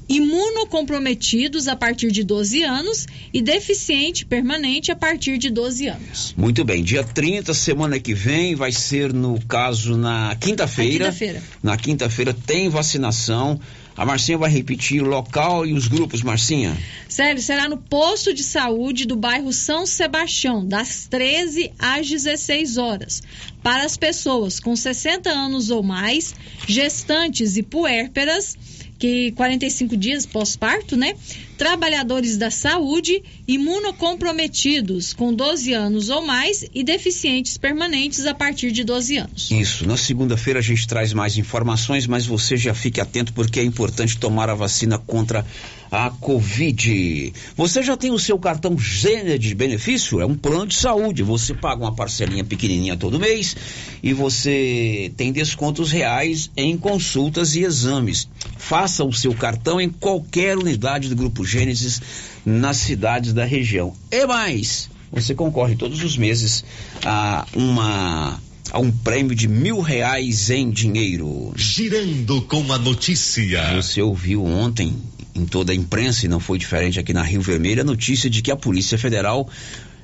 [0.08, 6.34] Imunocomprometidos a partir de 12 anos e deficiente permanente a partir de 12 anos.
[6.36, 11.06] Muito bem, dia 30, semana que vem, vai ser no caso na quinta-feira.
[11.06, 11.42] Quinta-feira.
[11.62, 13.60] Na quinta-feira tem vacinação.
[13.98, 16.78] A Marcinha vai repetir o local e os grupos, Marcinha.
[17.08, 23.24] Sério, será no posto de saúde do bairro São Sebastião, das 13 às 16 horas.
[23.60, 26.32] Para as pessoas com 60 anos ou mais,
[26.68, 28.56] gestantes e puérperas,
[29.00, 31.16] que 45 dias pós-parto, né?
[31.58, 38.84] Trabalhadores da saúde, imunocomprometidos com 12 anos ou mais e deficientes permanentes a partir de
[38.84, 39.50] 12 anos.
[39.50, 39.84] Isso.
[39.84, 44.16] Na segunda-feira a gente traz mais informações, mas você já fique atento porque é importante
[44.16, 45.44] tomar a vacina contra
[45.90, 47.32] a Covid.
[47.56, 50.20] Você já tem o seu cartão Gênero de benefício?
[50.20, 51.22] É um plano de saúde.
[51.22, 53.56] Você paga uma parcelinha pequenininha todo mês
[54.02, 58.28] e você tem descontos reais em consultas e exames.
[58.56, 62.00] Faça o seu cartão em qualquer unidade do Grupo Gênesis
[62.44, 63.94] nas cidades da região.
[64.10, 66.64] E mais, você concorre todos os meses
[67.04, 68.40] a uma
[68.70, 71.52] a um prêmio de mil reais em dinheiro.
[71.56, 73.74] Girando com a notícia.
[73.76, 74.94] Você ouviu ontem
[75.34, 78.42] em toda a imprensa e não foi diferente aqui na Rio Vermelho a notícia de
[78.42, 79.48] que a Polícia Federal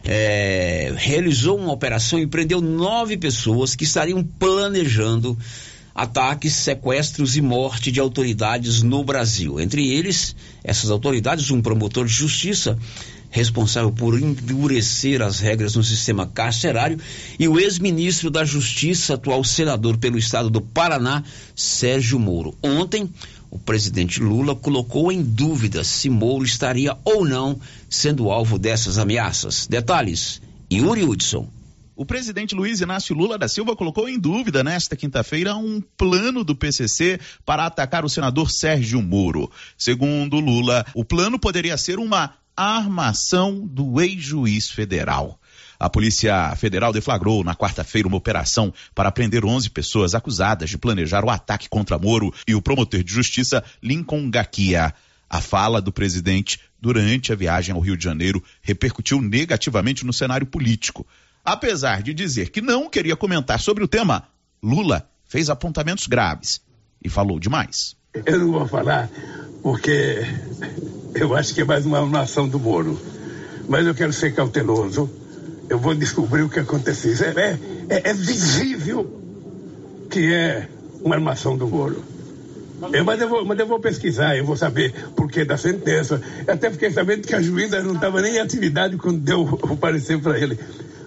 [0.05, 5.36] é, realizou uma operação e prendeu nove pessoas que estariam planejando
[5.94, 9.60] ataques, sequestros e morte de autoridades no Brasil.
[9.60, 12.76] Entre eles, essas autoridades, um promotor de justiça
[13.34, 17.01] responsável por endurecer as regras no sistema carcerário
[17.36, 22.56] e o ex-ministro da Justiça, atual senador pelo estado do Paraná, Sérgio Moro.
[22.62, 23.10] Ontem,
[23.55, 29.68] o presidente Lula colocou em dúvida se Moro estaria ou não sendo alvo dessas ameaças.
[29.68, 31.48] Detalhes, Yuri Hudson.
[31.94, 36.56] O presidente Luiz Inácio Lula da Silva colocou em dúvida nesta quinta-feira um plano do
[36.56, 39.48] PCC para atacar o senador Sérgio Moro.
[39.78, 45.39] Segundo Lula, o plano poderia ser uma armação do ex-juiz federal.
[45.78, 51.24] A Polícia Federal deflagrou na quarta-feira uma operação para prender 11 pessoas acusadas de planejar
[51.24, 54.94] o ataque contra Moro e o promotor de justiça Lincoln Gaquia.
[55.28, 60.46] A fala do presidente durante a viagem ao Rio de Janeiro repercutiu negativamente no cenário
[60.46, 61.06] político.
[61.44, 64.28] Apesar de dizer que não queria comentar sobre o tema,
[64.62, 66.60] Lula fez apontamentos graves
[67.02, 67.96] e falou demais.
[68.24, 69.10] Eu não vou falar
[69.62, 70.20] porque
[71.14, 73.01] eu acho que é mais uma nação do Moro.
[73.68, 75.10] Mas eu quero ser cauteloso.
[75.69, 77.12] Eu vou descobrir o que aconteceu.
[77.36, 77.59] É,
[77.89, 79.20] é, é visível
[80.11, 80.69] que é
[81.03, 82.03] uma armação do Moro.
[82.93, 86.20] Eu, mas, eu vou, mas eu vou pesquisar, eu vou saber por que da sentença.
[86.47, 89.77] Eu até fiquei sabendo que a juíza não estava nem em atividade quando deu o
[89.77, 90.59] parecer para ele.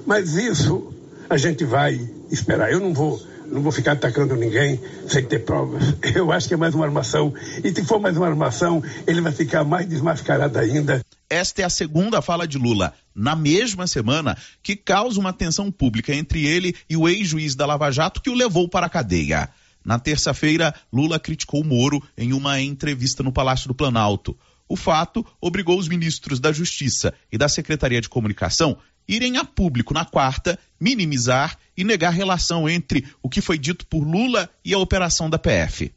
[0.06, 0.94] Mas isso
[1.30, 2.00] a gente vai
[2.32, 2.72] esperar.
[2.72, 3.22] Eu não vou
[3.52, 5.84] não vou ficar atacando ninguém sem ter provas.
[6.15, 7.34] Eu acho que é mais uma armação.
[7.64, 11.02] E se for mais uma armação, ele vai ficar mais desmascarado ainda.
[11.30, 16.14] Esta é a segunda fala de Lula, na mesma semana, que causa uma tensão pública
[16.14, 19.49] entre ele e o ex-juiz da Lava Jato que o levou para a cadeia.
[19.84, 24.38] Na terça-feira, Lula criticou Moro em uma entrevista no Palácio do Planalto.
[24.69, 29.94] O fato obrigou os ministros da Justiça e da Secretaria de Comunicação irem a público
[29.94, 34.80] na quarta, minimizar e negar relação entre o que foi dito por Lula e a
[34.80, 35.91] operação da PF.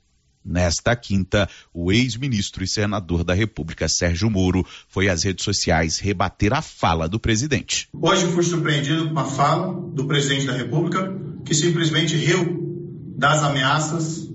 [0.44, 6.52] Nesta quinta, o ex-ministro e senador da República, Sérgio Moro, foi às redes sociais rebater
[6.55, 7.89] a fala do presidente.
[7.93, 14.31] Hoje fui surpreendido com a fala do presidente da República, que simplesmente riu das ameaças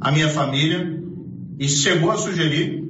[0.00, 1.02] à minha família
[1.58, 2.82] e chegou a sugerir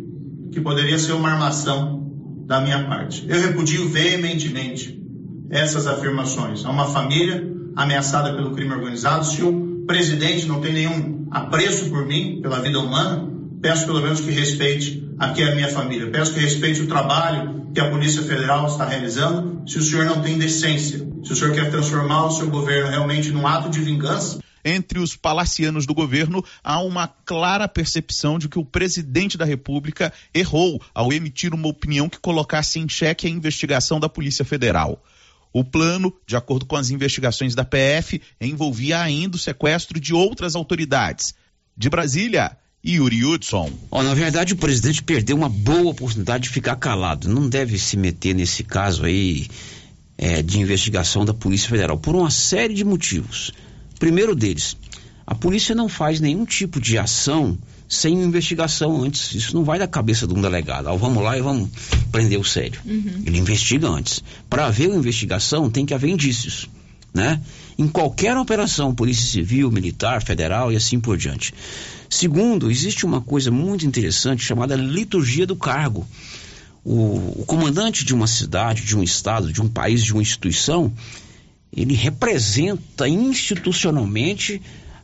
[0.52, 2.02] que poderia ser uma armação
[2.46, 3.26] da minha parte.
[3.28, 5.02] Eu repudio veementemente
[5.50, 6.64] essas afirmações.
[6.64, 9.24] Há uma família ameaçada pelo crime organizado.
[9.24, 13.28] Se o presidente não tem nenhum apreço por mim, pela vida humana,
[13.60, 16.10] peço pelo menos que respeite aqui a minha família.
[16.10, 19.62] Peço que respeite o trabalho que a Polícia Federal está realizando.
[19.68, 23.30] Se o senhor não tem decência, se o senhor quer transformar o seu governo realmente
[23.30, 28.58] num ato de vingança, entre os palacianos do governo, há uma clara percepção de que
[28.58, 33.98] o presidente da República errou ao emitir uma opinião que colocasse em xeque a investigação
[33.98, 35.02] da Polícia Federal.
[35.52, 40.56] O plano, de acordo com as investigações da PF, envolvia ainda o sequestro de outras
[40.56, 41.34] autoridades.
[41.76, 43.70] De Brasília, Yuri Hudson.
[43.90, 47.28] Oh, na verdade, o presidente perdeu uma boa oportunidade de ficar calado.
[47.28, 49.46] Não deve se meter nesse caso aí
[50.16, 53.52] é, de investigação da Polícia Federal, por uma série de motivos.
[53.98, 54.76] Primeiro deles,
[55.26, 57.56] A polícia não faz nenhum tipo de ação
[57.92, 59.34] sem investigação antes.
[59.34, 60.88] Isso não vai da cabeça de um delegado.
[60.88, 61.68] Ah, vamos lá e vamos
[62.10, 62.80] prender o sério.
[62.86, 63.22] Uhum.
[63.26, 64.24] Ele investiga antes.
[64.48, 66.70] Para haver uma investigação, tem que haver indícios.
[67.12, 67.38] Né?
[67.76, 71.52] Em qualquer operação, polícia civil, militar, federal e assim por diante.
[72.08, 76.06] Segundo, existe uma coisa muito interessante chamada liturgia do cargo.
[76.82, 80.90] O, o comandante de uma cidade, de um estado, de um país, de uma instituição,
[81.70, 84.62] ele representa institucionalmente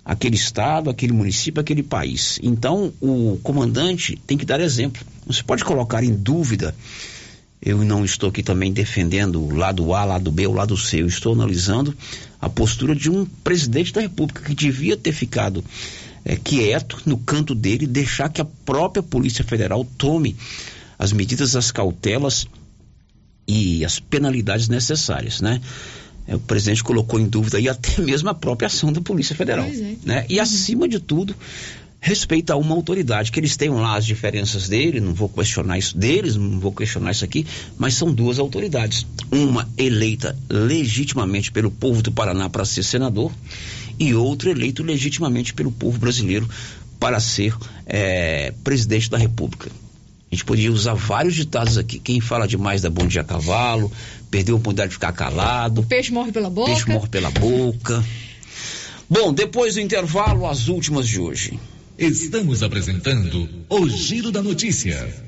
[0.09, 2.39] aquele estado, aquele município, aquele país.
[2.43, 5.03] Então, o comandante tem que dar exemplo.
[5.27, 6.75] Não se pode colocar em dúvida.
[7.61, 11.03] Eu não estou aqui também defendendo o lado A, lado B, o lado C.
[11.03, 11.95] Eu estou analisando
[12.41, 15.63] a postura de um presidente da República que devia ter ficado
[16.25, 20.35] é, quieto no canto dele, deixar que a própria Polícia Federal tome
[20.99, 22.47] as medidas, as cautelas
[23.47, 25.61] e as penalidades necessárias, né?
[26.29, 29.65] É, o presidente colocou em dúvida aí até mesmo a própria ação da Polícia Federal.
[29.65, 29.97] É.
[30.05, 30.27] Né?
[30.29, 31.35] E acima de tudo,
[32.01, 35.97] respeita a uma autoridade, que eles tenham lá as diferenças dele, não vou questionar isso
[35.97, 37.47] deles, não vou questionar isso aqui,
[37.77, 39.07] mas são duas autoridades.
[39.33, 43.33] Uma eleita legitimamente pelo povo do Paraná para ser senador
[43.99, 46.49] e outro eleito legitimamente pelo povo brasileiro
[47.01, 47.55] para ser
[47.87, 49.71] é, presidente da República.
[50.31, 51.99] A gente podia usar vários ditados aqui.
[51.99, 53.91] Quem fala demais da bom dia a cavalo,
[54.31, 55.83] perdeu a oportunidade de ficar calado.
[55.85, 56.71] Peixe morre pela boca.
[56.71, 58.05] Peixe morre pela boca.
[59.09, 61.59] Bom, depois do intervalo, as últimas de hoje.
[61.97, 65.28] Estamos apresentando o Giro da Notícia.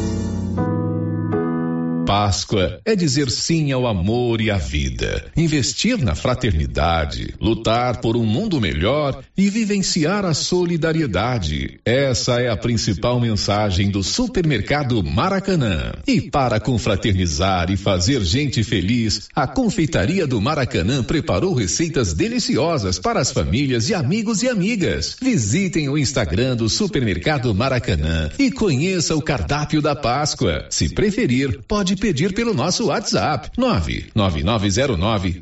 [2.11, 8.25] Páscoa é dizer sim ao amor e à vida, investir na fraternidade, lutar por um
[8.25, 11.79] mundo melhor e vivenciar a solidariedade.
[11.85, 15.93] Essa é a principal mensagem do Supermercado Maracanã.
[16.05, 23.21] E para confraternizar e fazer gente feliz, a Confeitaria do Maracanã preparou receitas deliciosas para
[23.21, 25.15] as famílias e amigos e amigas.
[25.21, 30.65] Visitem o Instagram do Supermercado Maracanã e conheça o cardápio da Páscoa.
[30.69, 35.41] Se preferir, pode pedir pelo nosso WhatsApp 99909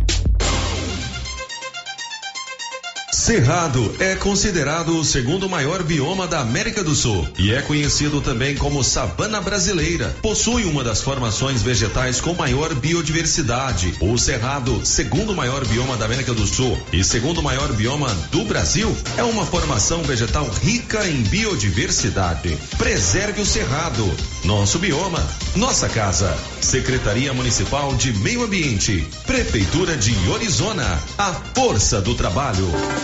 [3.21, 8.55] Cerrado é considerado o segundo maior bioma da América do Sul e é conhecido também
[8.55, 10.07] como sabana brasileira.
[10.23, 13.93] Possui uma das formações vegetais com maior biodiversidade.
[14.01, 18.91] O Cerrado, segundo maior bioma da América do Sul e segundo maior bioma do Brasil,
[19.15, 22.57] é uma formação vegetal rica em biodiversidade.
[22.75, 24.11] Preserve o Cerrado,
[24.43, 25.23] nosso bioma,
[25.55, 26.35] nossa casa.
[26.59, 32.67] Secretaria Municipal de Meio Ambiente, Prefeitura de Orizona, a força do trabalho.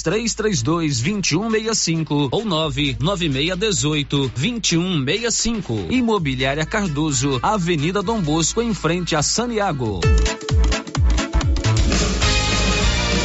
[0.00, 5.88] 3332 2165 ou 99618 2165.
[5.90, 10.00] Imobiliária Cardoso, Avenida Dom Bosco, em frente a Saniago.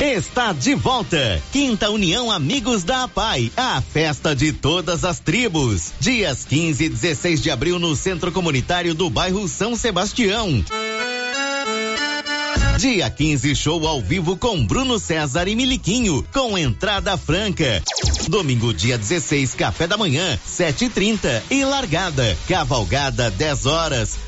[0.02, 1.42] Está de volta.
[1.52, 5.92] Quinta União Amigos da APAI, a festa de todas as tribos.
[6.00, 10.64] Dias 15 e 16 de abril no Centro Comunitário do bairro São Sebastião.
[12.78, 17.82] Dia 15, show ao vivo com Bruno César e Miliquinho, com entrada franca.
[18.28, 22.38] Domingo, dia 16, café da manhã, 7h30 e, e largada.
[22.48, 24.27] Cavalgada, 10 horas.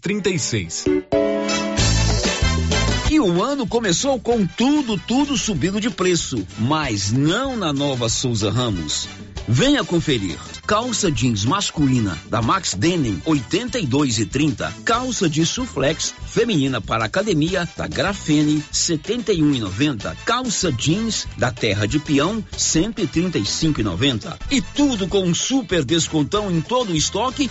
[0.00, 0.84] 36.
[3.10, 8.50] E o ano começou com tudo, tudo subindo de preço, mas não na nova Souza
[8.50, 9.08] Ramos.
[9.46, 10.38] Venha conferir.
[10.66, 14.72] Calça jeans masculina da Max Denim 82 e 30.
[14.84, 20.16] Calça de suflex feminina para academia da Grafene 71 e 90.
[20.24, 24.38] Calça jeans da Terra de Peão 135 e 90.
[24.50, 27.50] E tudo com um super descontão em todo o estoque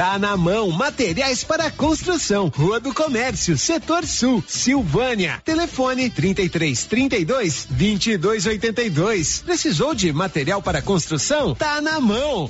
[0.00, 2.50] Tá na mão, materiais para construção.
[2.56, 5.42] Rua do Comércio, Setor Sul, Silvânia.
[5.44, 9.42] Telefone 33 32 22 82.
[9.42, 11.54] Precisou de material para construção?
[11.54, 12.48] Tá na mão.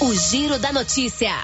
[0.00, 1.34] O Giro da Notícia.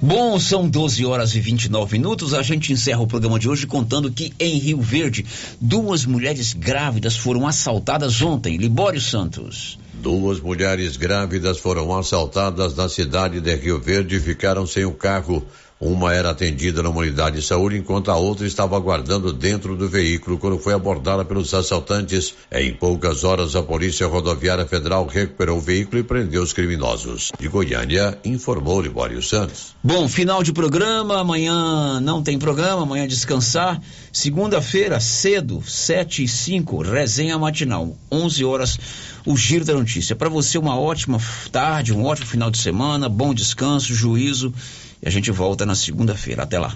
[0.00, 2.32] Bom, são 12 horas e 29 minutos.
[2.34, 5.26] A gente encerra o programa de hoje contando que em Rio Verde,
[5.60, 8.56] duas mulheres grávidas foram assaltadas ontem.
[8.56, 9.76] Libório Santos.
[10.06, 15.44] Duas mulheres grávidas foram assaltadas na cidade de Rio Verde e ficaram sem o carro.
[15.78, 20.38] Uma era atendida numa unidade de saúde, enquanto a outra estava aguardando dentro do veículo
[20.38, 22.34] quando foi abordada pelos assaltantes.
[22.50, 27.30] Em poucas horas, a Polícia Rodoviária Federal recuperou o veículo e prendeu os criminosos.
[27.38, 29.74] De Goiânia, informou Libório Santos.
[29.84, 31.20] Bom, final de programa.
[31.20, 33.78] Amanhã não tem programa, amanhã descansar.
[34.10, 38.78] Segunda-feira, cedo, 7 e 5, resenha matinal, 11 horas,
[39.26, 40.16] o Giro da Notícia.
[40.16, 41.18] Para você, uma ótima
[41.52, 44.54] tarde, um ótimo final de semana, bom descanso, juízo.
[45.02, 46.42] E a gente volta na segunda-feira.
[46.42, 46.74] Até lá.